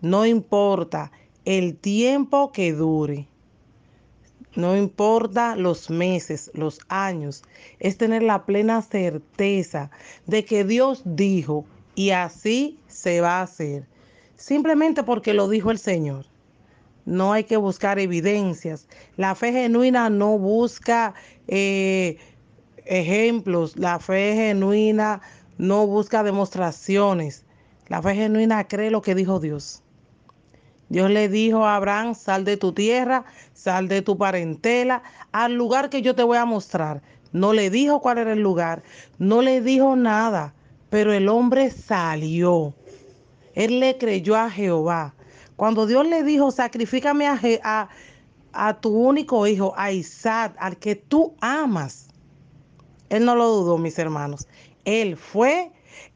[0.01, 1.11] No importa
[1.45, 3.29] el tiempo que dure.
[4.55, 7.43] No importa los meses, los años,
[7.79, 9.91] es tener la plena certeza
[10.27, 13.87] de que Dios dijo y así se va a hacer.
[14.37, 16.27] Simplemente porque lo dijo el Señor.
[17.07, 18.89] No hay que buscar evidencias.
[19.17, 21.15] La fe genuina no busca
[21.49, 22.19] eh,
[22.85, 23.77] ejemplos.
[23.77, 25.23] La fe genuina
[25.57, 27.45] no busca demostraciones.
[27.89, 29.83] La fe genuina cree lo que dijo Dios.
[30.89, 35.91] Dios le dijo a Abraham, sal de tu tierra, sal de tu parentela, al lugar
[35.91, 37.03] que yo te voy a mostrar.
[37.33, 38.83] No le dijo cuál era el lugar,
[39.19, 40.55] no le dijo nada,
[40.91, 42.73] pero el hombre salió.
[43.55, 45.16] Él le creyó a Jehová.
[45.57, 47.89] Cuando Dios le dijo, sacrifícame a,
[48.53, 52.09] a tu único hijo, a Isaac, al que tú amas,
[53.09, 54.47] él no lo dudó, mis hermanos.
[54.85, 55.73] Él fue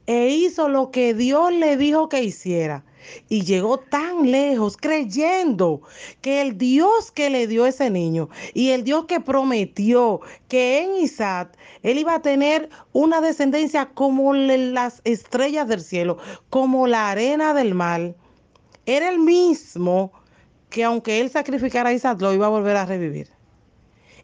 [0.07, 2.85] e hizo lo que Dios le dijo que hiciera.
[3.29, 5.83] Y llegó tan lejos creyendo
[6.21, 10.97] que el Dios que le dio ese niño y el Dios que prometió que en
[10.97, 16.19] Isaac él iba a tener una descendencia como las estrellas del cielo,
[16.51, 18.15] como la arena del mar,
[18.87, 20.13] era el mismo
[20.71, 23.29] que aunque él sacrificara a Isaac, lo iba a volver a revivir.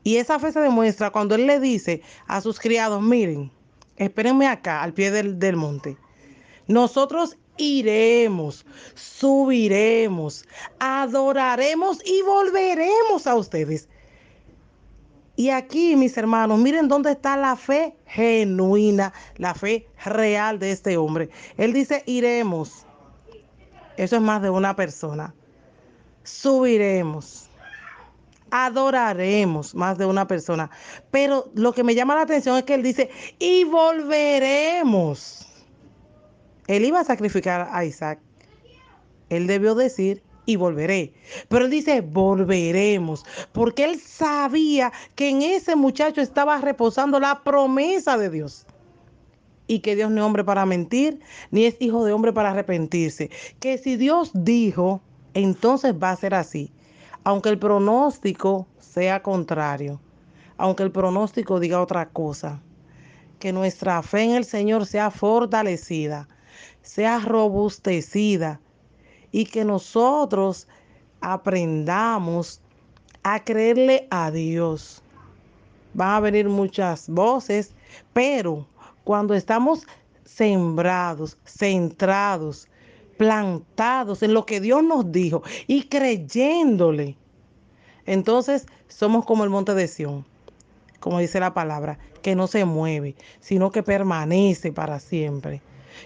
[0.04, 3.50] Y esa fe se demuestra cuando él le dice a sus criados, miren,
[3.96, 5.96] espérenme acá, al pie del, del monte.
[6.68, 8.64] Nosotros iremos,
[8.94, 10.46] subiremos,
[10.78, 13.88] adoraremos y volveremos a ustedes.
[15.36, 20.96] Y aquí, mis hermanos, miren dónde está la fe genuina, la fe real de este
[20.96, 21.28] hombre.
[21.58, 22.86] Él dice, iremos.
[23.96, 25.34] Eso es más de una persona.
[26.22, 27.48] Subiremos.
[28.50, 30.70] Adoraremos más de una persona.
[31.10, 35.46] Pero lo que me llama la atención es que él dice, y volveremos.
[36.66, 38.20] Él iba a sacrificar a Isaac.
[39.28, 41.12] Él debió decir, y volveré.
[41.48, 48.16] Pero él dice, volveremos, porque él sabía que en ese muchacho estaba reposando la promesa
[48.16, 48.64] de Dios.
[49.66, 53.30] Y que Dios no es hombre para mentir, ni es hijo de hombre para arrepentirse.
[53.60, 55.00] Que si Dios dijo,
[55.34, 56.72] entonces va a ser así.
[57.24, 60.00] Aunque el pronóstico sea contrario,
[60.56, 62.60] aunque el pronóstico diga otra cosa.
[63.40, 66.28] Que nuestra fe en el Señor sea fortalecida
[66.86, 68.60] sea robustecida
[69.32, 70.68] y que nosotros
[71.20, 72.60] aprendamos
[73.22, 75.02] a creerle a Dios.
[75.94, 77.72] Van a venir muchas voces,
[78.12, 78.66] pero
[79.06, 79.86] cuando estamos
[80.24, 82.66] sembrados, centrados,
[83.16, 87.16] plantados en lo que Dios nos dijo y creyéndole,
[88.04, 90.24] entonces somos como el monte de Sión,
[90.98, 95.62] como dice la palabra, que no se mueve, sino que permanece para siempre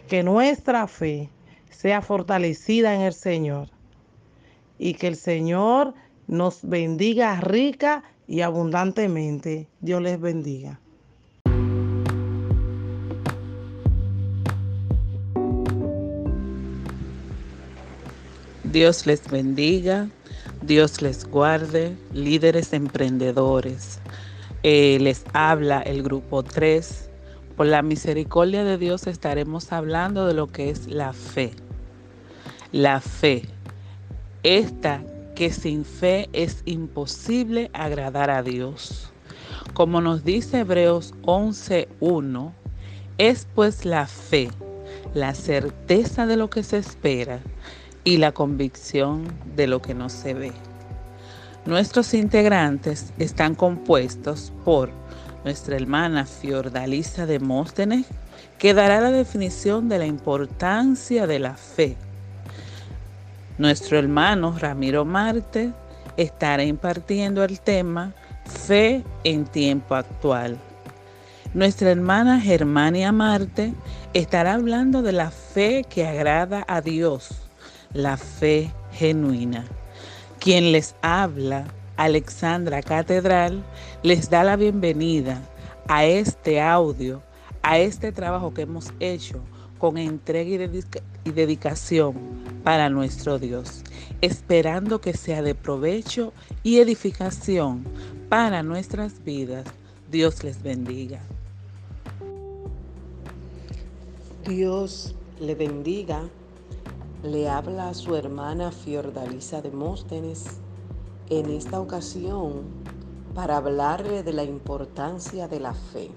[0.07, 1.31] que nuestra fe
[1.71, 3.69] sea fortalecida en el Señor
[4.79, 5.95] y que el Señor
[6.27, 9.69] nos bendiga rica y abundantemente.
[9.81, 10.79] Dios les bendiga.
[18.73, 20.09] Dios les bendiga,
[20.63, 23.99] Dios les guarde, líderes emprendedores.
[24.63, 27.11] Eh, les habla el grupo 3
[27.57, 31.51] por la misericordia de Dios estaremos hablando de lo que es la fe.
[32.71, 33.43] La fe.
[34.45, 35.03] Esta
[35.35, 39.13] que sin fe es imposible agradar a Dios.
[39.75, 42.53] Como nos dice Hebreos 11.1,
[43.19, 44.49] es pues la fe,
[45.13, 47.41] la certeza de lo que se espera
[48.05, 49.25] y la convicción
[49.57, 50.53] de lo que no se ve.
[51.67, 54.91] Nuestros integrantes están compuestos por
[55.45, 58.07] nuestra hermana Fiordalisa de Móstenes,
[58.59, 61.97] que dará la definición de la importancia de la fe.
[63.59, 65.73] Nuestro hermano Ramiro Marte
[66.17, 68.15] estará impartiendo el tema
[68.47, 70.59] Fe en tiempo actual.
[71.55, 73.75] Nuestra hermana Germania Marte
[74.13, 77.50] estará hablando de la fe que agrada a Dios,
[77.93, 79.65] la fe genuina.
[80.39, 81.67] Quien les habla,
[81.97, 83.63] Alexandra Catedral,
[84.03, 85.43] les da la bienvenida
[85.89, 87.23] a este audio,
[87.63, 89.41] a este trabajo que hemos hecho
[89.79, 90.65] con entrega
[91.25, 92.15] y, dedicación
[92.65, 93.83] para nuestro Dios,
[94.21, 96.33] esperando que sea de provecho
[96.63, 97.85] y edificación
[98.29, 99.65] para nuestras vidas.
[100.11, 101.21] Dios les bendiga.
[104.47, 106.23] Dios le bendiga.
[107.23, 110.59] Le habla a su hermana Fiordalisa de Móstenes
[111.29, 112.63] en esta ocasión
[113.35, 116.11] para hablarle de la importancia de la fe.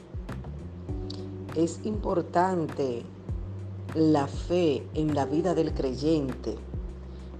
[1.57, 3.03] Es importante
[3.95, 6.55] la fe en la vida del creyente,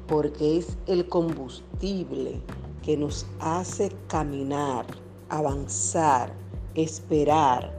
[0.08, 2.42] porque es el combustible
[2.82, 4.86] que nos hace caminar,
[5.30, 6.34] avanzar,
[6.76, 7.72] esperar,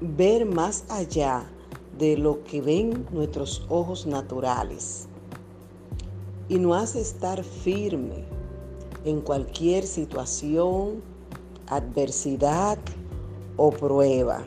[0.00, 1.50] ver más allá
[1.98, 5.06] de lo que ven nuestros ojos naturales
[6.48, 8.24] y nos hace estar firme
[9.04, 11.02] en cualquier situación,
[11.68, 12.78] adversidad
[13.56, 14.44] o prueba.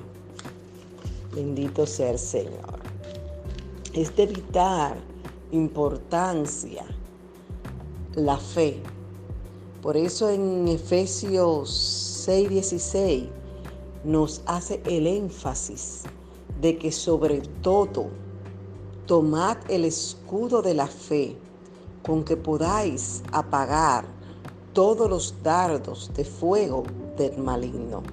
[1.34, 2.80] Bendito sea el Señor
[3.94, 4.94] es de vital
[5.52, 6.86] importancia
[8.16, 8.82] la fe.
[9.82, 13.30] Por eso en Efesios 6:16
[14.04, 16.04] nos hace el énfasis
[16.62, 18.08] de que sobre todo
[19.06, 21.38] tomad el escudo de la fe
[22.04, 24.06] con que podáis apagar
[24.74, 26.84] todos los dardos de fuego
[27.18, 28.04] del maligno.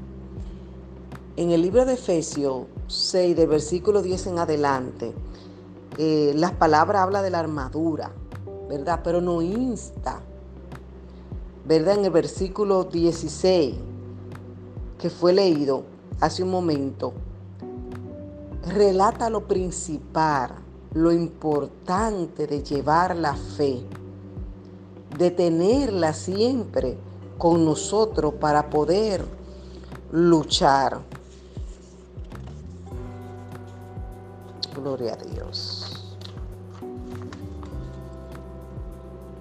[1.36, 5.12] En el libro de Efesios 6, del versículo 10 en adelante,
[5.99, 8.11] eh, las palabras habla de la armadura,
[8.68, 9.01] ¿verdad?
[9.05, 10.20] Pero no insta,
[11.66, 11.99] ¿verdad?
[11.99, 13.74] En el versículo 16
[14.99, 15.84] que fue leído
[16.20, 17.12] hace un momento,
[18.67, 20.51] relata lo principal,
[20.95, 23.85] lo importante de llevar la fe,
[25.17, 26.99] de tenerla siempre
[27.39, 29.25] con nosotros para poder
[30.12, 31.01] luchar.
[34.75, 35.97] Gloria a Dios.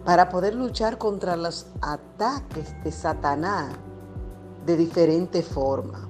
[0.05, 3.73] para poder luchar contra los ataques de Satanás
[4.65, 6.07] de diferente forma.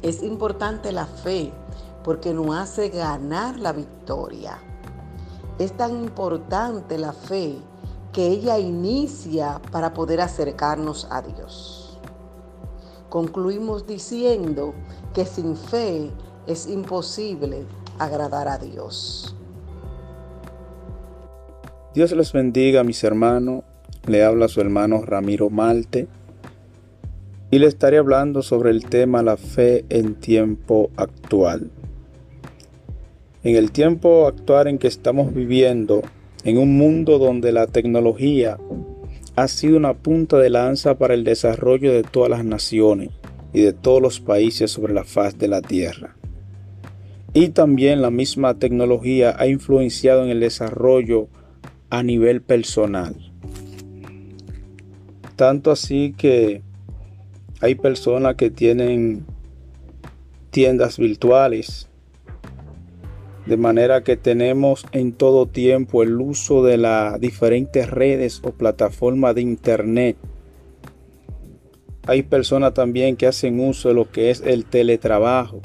[0.00, 1.52] Es importante la fe
[2.04, 4.58] porque nos hace ganar la victoria.
[5.58, 7.56] Es tan importante la fe
[8.12, 11.98] que ella inicia para poder acercarnos a Dios.
[13.08, 14.74] Concluimos diciendo
[15.14, 16.10] que sin fe
[16.46, 17.64] es imposible
[17.98, 19.34] agradar a Dios.
[21.94, 23.64] Dios les bendiga, mis hermanos.
[24.06, 26.08] Le habla su hermano Ramiro Malte
[27.50, 31.70] y le estaré hablando sobre el tema la fe en tiempo actual.
[33.44, 36.02] En el tiempo actual en que estamos viviendo,
[36.44, 38.58] en un mundo donde la tecnología
[39.36, 43.10] ha sido una punta de lanza para el desarrollo de todas las naciones
[43.52, 46.16] y de todos los países sobre la faz de la tierra.
[47.34, 51.28] Y también la misma tecnología ha influenciado en el desarrollo
[51.90, 53.14] a nivel personal.
[55.36, 56.62] Tanto así que
[57.60, 59.24] hay personas que tienen
[60.50, 61.87] tiendas virtuales.
[63.48, 69.34] De manera que tenemos en todo tiempo el uso de las diferentes redes o plataformas
[69.34, 70.18] de internet.
[72.06, 75.62] Hay personas también que hacen uso de lo que es el teletrabajo.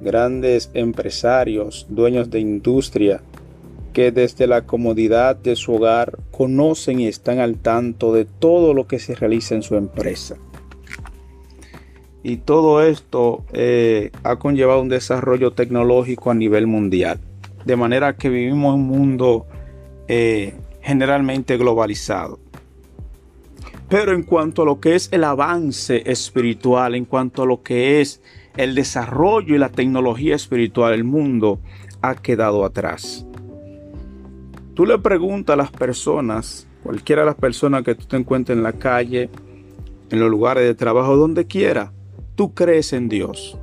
[0.00, 3.20] Grandes empresarios, dueños de industria,
[3.92, 8.86] que desde la comodidad de su hogar conocen y están al tanto de todo lo
[8.86, 10.36] que se realiza en su empresa.
[12.22, 17.20] Y todo esto eh, ha conllevado un desarrollo tecnológico a nivel mundial.
[17.64, 19.46] De manera que vivimos en un mundo
[20.08, 22.40] eh, generalmente globalizado.
[23.88, 28.00] Pero en cuanto a lo que es el avance espiritual, en cuanto a lo que
[28.00, 28.20] es
[28.56, 31.60] el desarrollo y la tecnología espiritual, el mundo
[32.02, 33.24] ha quedado atrás.
[34.74, 38.62] Tú le preguntas a las personas, cualquiera de las personas que tú te encuentres en
[38.62, 39.30] la calle,
[40.10, 41.92] en los lugares de trabajo, donde quiera,
[42.38, 43.58] tú crees en Dios.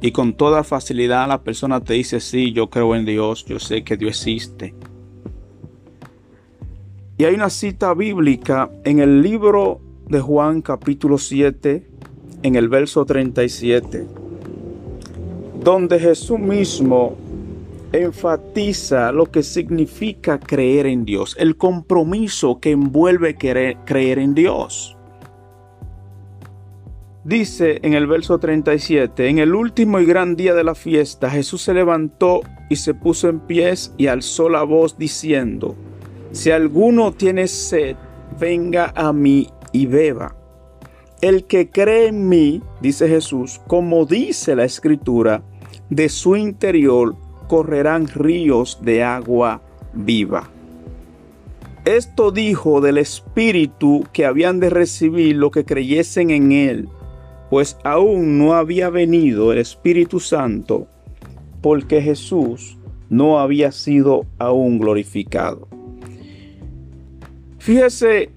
[0.00, 3.84] Y con toda facilidad la persona te dice, sí, yo creo en Dios, yo sé
[3.84, 4.74] que Dios existe.
[7.16, 11.86] Y hay una cita bíblica en el libro de Juan capítulo 7,
[12.42, 14.08] en el verso 37,
[15.62, 17.16] donde Jesús mismo
[17.92, 24.95] enfatiza lo que significa creer en Dios, el compromiso que envuelve creer, en Dios.
[27.26, 31.60] Dice en el verso 37, en el último y gran día de la fiesta, Jesús
[31.60, 35.74] se levantó y se puso en pies y alzó la voz diciendo,
[36.30, 37.96] si alguno tiene sed,
[38.38, 40.36] venga a mí y beba.
[41.20, 45.42] El que cree en mí, dice Jesús, como dice la escritura,
[45.90, 47.16] de su interior
[47.48, 49.62] correrán ríos de agua
[49.94, 50.48] viva.
[51.84, 56.88] Esto dijo del Espíritu que habían de recibir lo que creyesen en Él,
[57.56, 60.88] pues aún no había venido el Espíritu Santo,
[61.62, 62.76] porque Jesús
[63.08, 65.66] no había sido aún glorificado.
[67.56, 68.28] Fíjese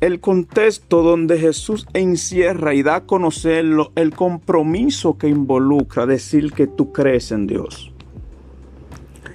[0.00, 6.68] el contexto donde Jesús encierra y da a conocerlo el compromiso que involucra decir que
[6.68, 7.92] tú crees en Dios.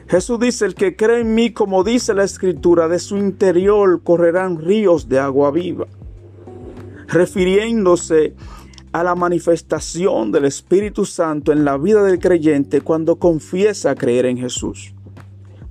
[0.07, 4.61] Jesús dice, el que cree en mí, como dice la escritura, de su interior correrán
[4.61, 5.87] ríos de agua viva,
[7.09, 8.35] refiriéndose
[8.91, 14.37] a la manifestación del Espíritu Santo en la vida del creyente cuando confiesa creer en
[14.37, 14.93] Jesús.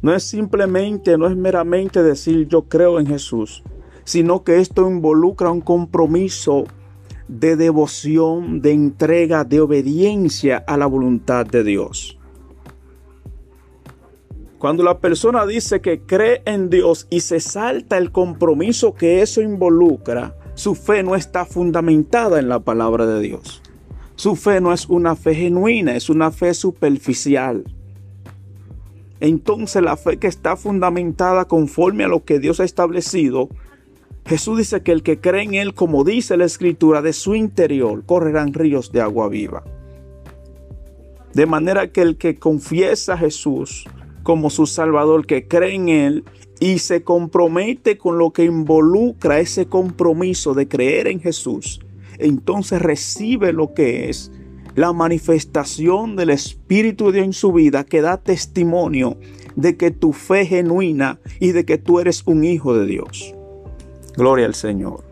[0.02, 3.62] No es simplemente, no es meramente decir yo creo en Jesús,
[4.04, 6.64] sino que esto involucra un compromiso
[7.28, 12.18] de devoción, de entrega, de obediencia a la voluntad de Dios.
[14.58, 19.40] Cuando la persona dice que cree en Dios y se salta el compromiso que eso
[19.40, 23.62] involucra, su fe no está fundamentada en la palabra de Dios.
[24.14, 27.64] Su fe no es una fe genuina, es una fe superficial.
[29.20, 33.48] Entonces la fe que está fundamentada conforme a lo que Dios ha establecido,
[34.26, 38.04] Jesús dice que el que cree en Él, como dice la Escritura, de su interior
[38.04, 39.64] correrán ríos de agua viva.
[41.32, 43.86] De manera que el que confiesa a Jesús
[44.22, 46.24] como su Salvador, que cree en Él
[46.60, 51.80] y se compromete con lo que involucra ese compromiso de creer en Jesús,
[52.18, 54.30] entonces recibe lo que es
[54.76, 59.16] la manifestación del Espíritu de Dios en su vida que da testimonio
[59.56, 63.34] de que tu fe es genuina y de que tú eres un hijo de Dios.
[64.16, 65.02] Gloria al Señor.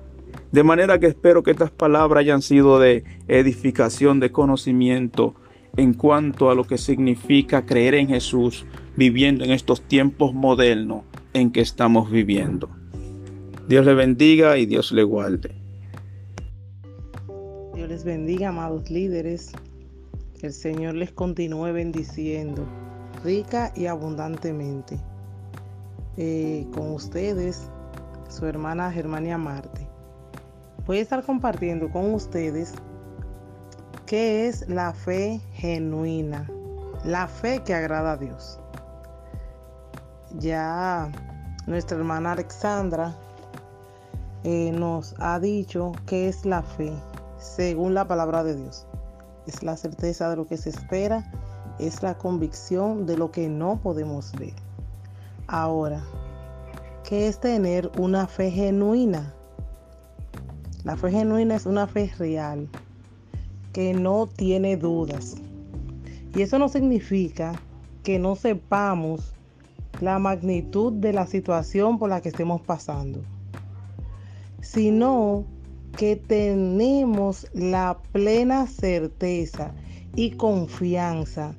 [0.53, 5.35] De manera que espero que estas palabras hayan sido de edificación, de conocimiento
[5.77, 8.65] en cuanto a lo que significa creer en Jesús
[8.97, 12.71] viviendo en estos tiempos modernos en que estamos viviendo.
[13.69, 15.55] Dios le bendiga y Dios le guarde.
[17.75, 19.53] Dios les bendiga, amados líderes.
[20.41, 22.67] Que el Señor les continúe bendiciendo
[23.25, 24.99] rica y abundantemente.
[26.17, 27.69] Eh, con ustedes,
[28.29, 29.87] su hermana Germania Marte.
[30.87, 32.73] Voy a estar compartiendo con ustedes
[34.07, 36.51] qué es la fe genuina,
[37.05, 38.59] la fe que agrada a Dios
[40.39, 41.11] ya
[41.67, 43.15] nuestra hermana Alexandra
[44.45, 46.93] eh, nos ha dicho que es la fe,
[47.39, 48.87] según la palabra de Dios.
[49.47, 51.31] Es la certeza de lo que se espera,
[51.79, 54.55] es la convicción de lo que no podemos ver.
[55.47, 56.03] Ahora,
[57.05, 59.35] ¿qué es tener una fe genuina?
[60.85, 62.69] La fe genuina es una fe real,
[63.73, 65.37] que no tiene dudas.
[66.35, 67.55] Y eso no significa
[68.03, 69.35] que no sepamos
[70.01, 73.23] la magnitud de la situación por la que estemos pasando,
[74.61, 75.45] sino
[75.97, 79.73] que tenemos la plena certeza
[80.15, 81.55] y confianza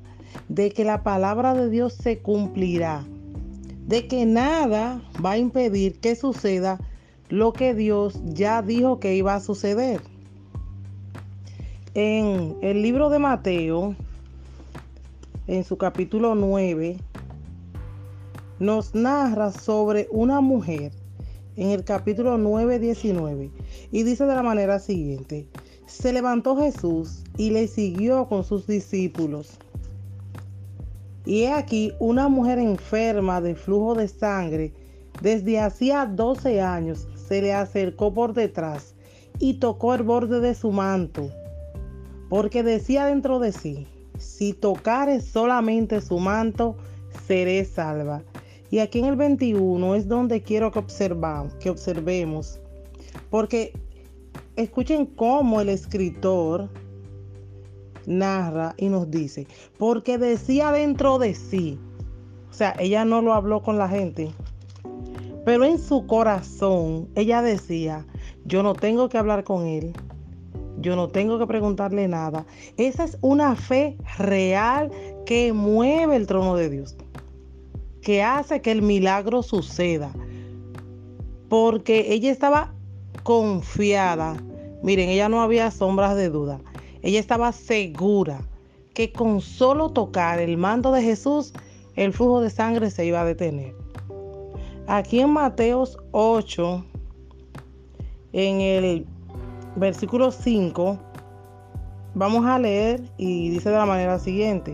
[0.47, 3.03] de que la palabra de Dios se cumplirá,
[3.87, 6.79] de que nada va a impedir que suceda
[7.29, 10.01] lo que Dios ya dijo que iba a suceder.
[11.93, 13.95] En el libro de Mateo,
[15.47, 16.97] en su capítulo 9,
[18.59, 20.91] nos narra sobre una mujer
[21.55, 23.51] en el capítulo 9, 19
[23.91, 25.47] y dice de la manera siguiente,
[25.85, 29.57] se levantó Jesús y le siguió con sus discípulos.
[31.25, 34.73] Y he aquí una mujer enferma de flujo de sangre
[35.21, 38.95] desde hacía 12 años se le acercó por detrás
[39.37, 41.29] y tocó el borde de su manto,
[42.29, 43.87] porque decía dentro de sí,
[44.17, 46.77] si tocare solamente su manto,
[47.27, 48.23] seré salva.
[48.71, 52.59] Y aquí en el 21 es donde quiero que, observamos, que observemos,
[53.29, 53.73] porque
[54.55, 56.69] escuchen cómo el escritor
[58.05, 59.47] narra y nos dice,
[59.77, 61.79] porque decía dentro de sí,
[62.49, 64.31] o sea, ella no lo habló con la gente,
[65.45, 68.05] pero en su corazón ella decía,
[68.45, 69.93] yo no tengo que hablar con él,
[70.81, 72.45] yo no tengo que preguntarle nada.
[72.77, 74.91] Esa es una fe real
[75.25, 76.95] que mueve el trono de Dios,
[78.01, 80.11] que hace que el milagro suceda,
[81.49, 82.73] porque ella estaba
[83.23, 84.37] confiada.
[84.83, 86.59] Miren, ella no había sombras de duda.
[87.01, 88.41] Ella estaba segura
[88.93, 91.53] que con solo tocar el mando de Jesús,
[91.95, 93.73] el flujo de sangre se iba a detener.
[94.87, 96.83] Aquí en Mateos 8,
[98.33, 99.05] en el
[99.75, 100.99] versículo 5,
[102.15, 104.73] vamos a leer y dice de la manera siguiente.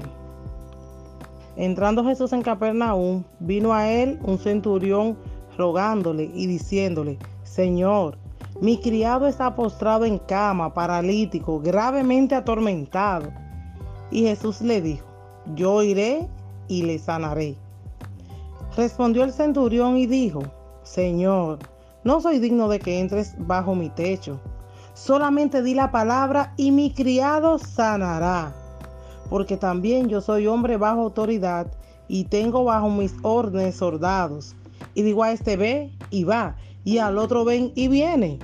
[1.58, 5.18] Entrando Jesús en Capernaum, vino a él un centurión
[5.58, 8.18] rogándole y diciéndole, Señor,
[8.62, 13.32] mi criado está postrado en cama, paralítico, gravemente atormentado.
[14.12, 15.06] Y Jesús le dijo,
[15.56, 16.28] yo iré
[16.68, 17.56] y le sanaré.
[18.76, 20.44] Respondió el centurión y dijo,
[20.84, 21.60] Señor,
[22.04, 24.40] no soy digno de que entres bajo mi techo
[24.96, 28.56] Solamente di la palabra y mi criado sanará.
[29.30, 31.68] Porque también yo soy hombre bajo autoridad
[32.08, 34.56] y tengo bajo mis órdenes soldados.
[34.94, 38.40] Y digo a este ve y va, y al otro ven y viene.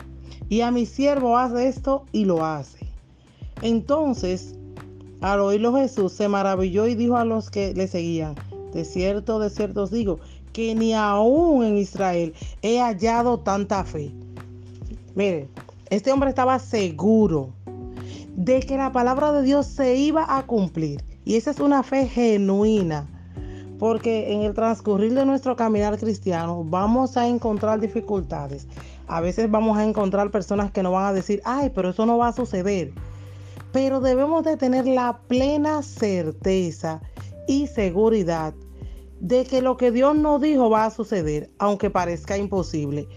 [0.49, 2.87] Y a mi siervo hace esto y lo hace.
[3.61, 4.55] Entonces,
[5.21, 8.35] al oírlo Jesús se maravilló y dijo a los que le seguían,
[8.73, 10.19] de cierto, de cierto os digo,
[10.51, 14.11] que ni aún en Israel he hallado tanta fe.
[15.15, 15.47] Miren,
[15.89, 17.53] este hombre estaba seguro
[18.35, 21.03] de que la palabra de Dios se iba a cumplir.
[21.25, 23.07] Y esa es una fe genuina.
[23.79, 28.67] Porque en el transcurrir de nuestro caminar cristiano vamos a encontrar dificultades.
[29.07, 32.17] A veces vamos a encontrar personas que nos van a decir, ay, pero eso no
[32.17, 32.93] va a suceder.
[33.71, 37.01] Pero debemos de tener la plena certeza
[37.47, 38.53] y seguridad
[39.19, 43.07] de que lo que Dios nos dijo va a suceder, aunque parezca imposible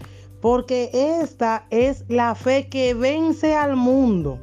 [0.45, 4.39] porque esta es la fe que vence al mundo.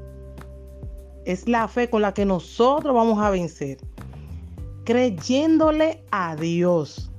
[1.25, 3.79] Es la fe con la que nosotros vamos a vencer.
[4.85, 7.11] Creyéndole a Dios.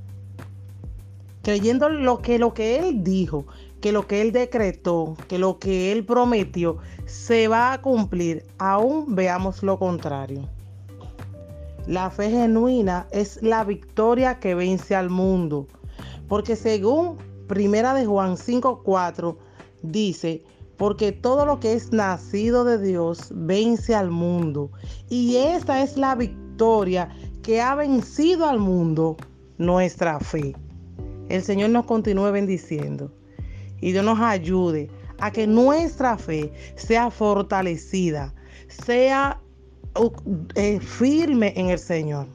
[1.42, 3.46] Creyendo lo que, lo que Él dijo,
[3.82, 9.16] que lo que Él decretó, que lo que Él prometió se va a cumplir, aún
[9.16, 10.48] veamos lo contrario.
[11.86, 15.68] La fe genuina es la victoria que vence al mundo,
[16.30, 19.36] porque según Primera de Juan 5:4
[19.82, 20.44] dice,
[20.78, 24.72] porque todo lo que es nacido de Dios vence al mundo.
[25.10, 27.10] Y esta es la victoria
[27.42, 29.18] que ha vencido al mundo,
[29.58, 30.56] nuestra fe.
[31.30, 33.12] El Señor nos continúe bendiciendo
[33.82, 38.34] y Dios nos ayude a que nuestra fe sea fortalecida,
[38.68, 39.40] sea
[39.98, 40.10] uh,
[40.56, 42.28] eh, firme en el Señor.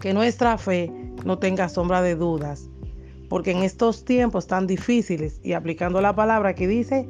[0.00, 0.92] Que nuestra fe
[1.24, 2.68] no tenga sombra de dudas
[3.32, 7.08] porque en estos tiempos tan difíciles y aplicando la palabra que dice,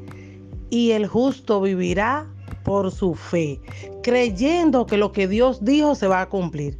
[0.70, 2.28] y el justo vivirá
[2.62, 3.60] por su fe,
[4.04, 6.78] creyendo que lo que Dios dijo se va a cumplir,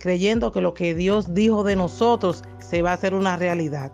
[0.00, 3.90] creyendo que lo que Dios dijo de nosotros se va a hacer una realidad.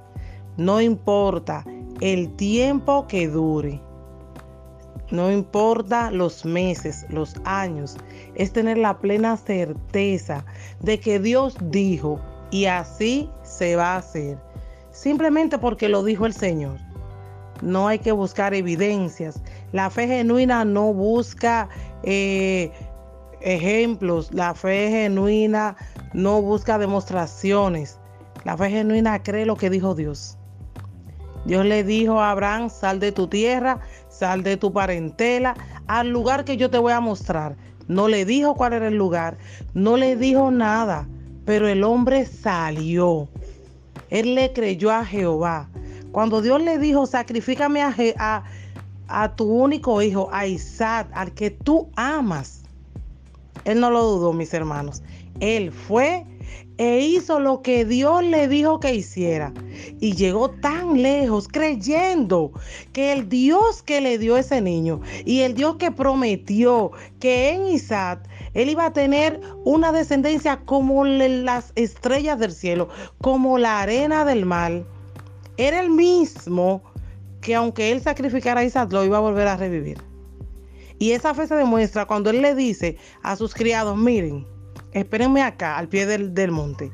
[0.56, 1.64] No importa
[2.00, 3.80] el tiempo que dure.
[5.12, 7.96] No importa los meses, los años,
[8.34, 10.44] es tener la plena certeza
[10.80, 12.18] de que Dios dijo
[12.50, 14.49] y así se va a hacer
[15.00, 16.76] simplemente porque lo dijo el Señor.
[17.62, 19.42] No hay que buscar evidencias.
[19.72, 21.70] La fe genuina no busca
[22.02, 22.70] eh,
[23.40, 24.30] ejemplos.
[24.34, 25.76] La fe genuina
[26.12, 27.98] no busca demostraciones.
[28.44, 30.36] La fe genuina cree lo que dijo Dios.
[31.46, 33.80] Dios le dijo a Abraham, sal de tu tierra,
[34.10, 35.54] sal de tu parentela,
[35.86, 37.56] al lugar que yo te voy a mostrar.
[37.88, 39.38] No le dijo cuál era el lugar,
[39.72, 41.08] no le dijo nada,
[41.46, 43.30] pero el hombre salió.
[44.10, 45.68] Él le creyó a Jehová.
[46.12, 48.44] Cuando Dios le dijo, sacrifícame a,
[49.08, 52.62] a, tu único hijo, a Isaac, al que tú amas.
[53.64, 55.02] Él no lo dudó, mis hermanos.
[55.38, 56.26] Él fue
[56.80, 59.52] e hizo lo que Dios le dijo que hiciera.
[60.00, 62.52] Y llegó tan lejos creyendo
[62.94, 67.66] que el Dios que le dio ese niño y el Dios que prometió que en
[67.66, 72.88] Isaac él iba a tener una descendencia como las estrellas del cielo,
[73.20, 74.82] como la arena del mar.
[75.58, 76.82] Era el mismo
[77.42, 79.98] que aunque él sacrificara a Isaac, lo iba a volver a revivir.
[80.98, 84.46] Y esa fe se demuestra cuando él le dice a sus criados, miren,
[84.92, 86.92] espérenme acá, al pie del, del monte.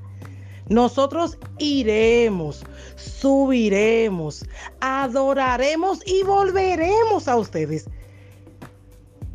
[0.69, 2.65] Nosotros iremos,
[2.97, 4.45] subiremos,
[4.81, 7.89] adoraremos y volveremos a ustedes.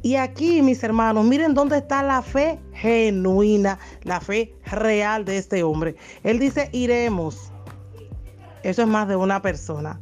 [0.03, 5.64] Y aquí, mis hermanos, miren dónde está la fe genuina, la fe real de este
[5.64, 5.95] hombre.
[6.24, 7.51] Él dice, iremos.
[8.64, 9.99] Eso es más de una persona.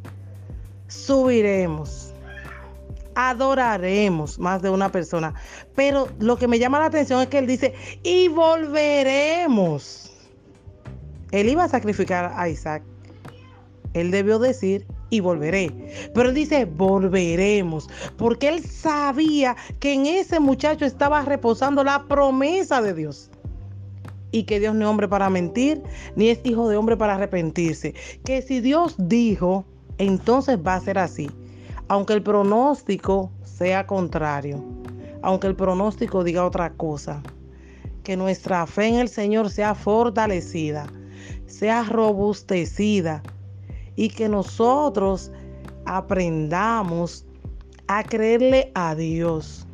[0.88, 2.09] Subiremos,
[3.16, 5.34] adoraremos más de una persona.
[5.76, 10.12] Pero lo que me llama la atención es que él dice, y volveremos.
[11.32, 12.84] Él iba a sacrificar a Isaac.
[13.94, 15.72] Él debió decir, y volveré.
[16.14, 17.90] Pero él dice, volveremos.
[18.18, 23.30] Porque él sabía que en ese muchacho estaba reposando la promesa de Dios.
[24.32, 25.82] Y que Dios no es hombre para mentir,
[26.16, 27.96] ni es hijo de hombre para arrepentirse.
[28.24, 29.66] Que si Dios dijo,
[29.98, 31.30] entonces va a ser así
[31.90, 34.64] aunque el pronóstico sea contrario,
[35.24, 37.22] aunque el pronóstico diga otra cosa,
[38.04, 40.86] que nuestra fe en el Señor sea fortalecida,
[41.48, 43.24] sea robustecida
[43.96, 45.32] y que nosotros
[45.86, 47.26] aprendamos
[47.88, 49.68] a creerle a Dios.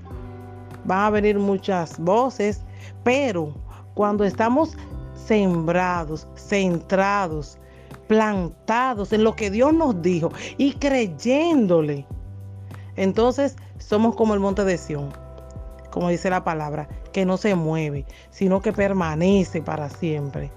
[0.86, 2.62] Van a venir muchas voces,
[3.04, 3.54] pero
[3.94, 4.78] cuando estamos
[5.16, 7.58] sembrados, centrados,
[8.08, 12.06] plantados en lo que Dios nos dijo y creyéndole,
[12.96, 15.12] entonces somos como el monte de Sión,
[15.92, 20.52] como dice la palabra, que no se mueve, sino que permanece para siempre.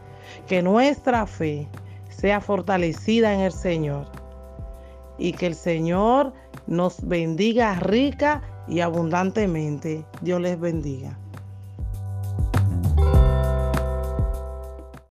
[0.46, 1.68] Que nuestra fe
[2.08, 4.06] sea fortalecida en el Señor
[5.18, 6.32] y que el Señor
[6.66, 10.04] nos bendiga rica y abundantemente.
[10.20, 11.18] Dios les bendiga.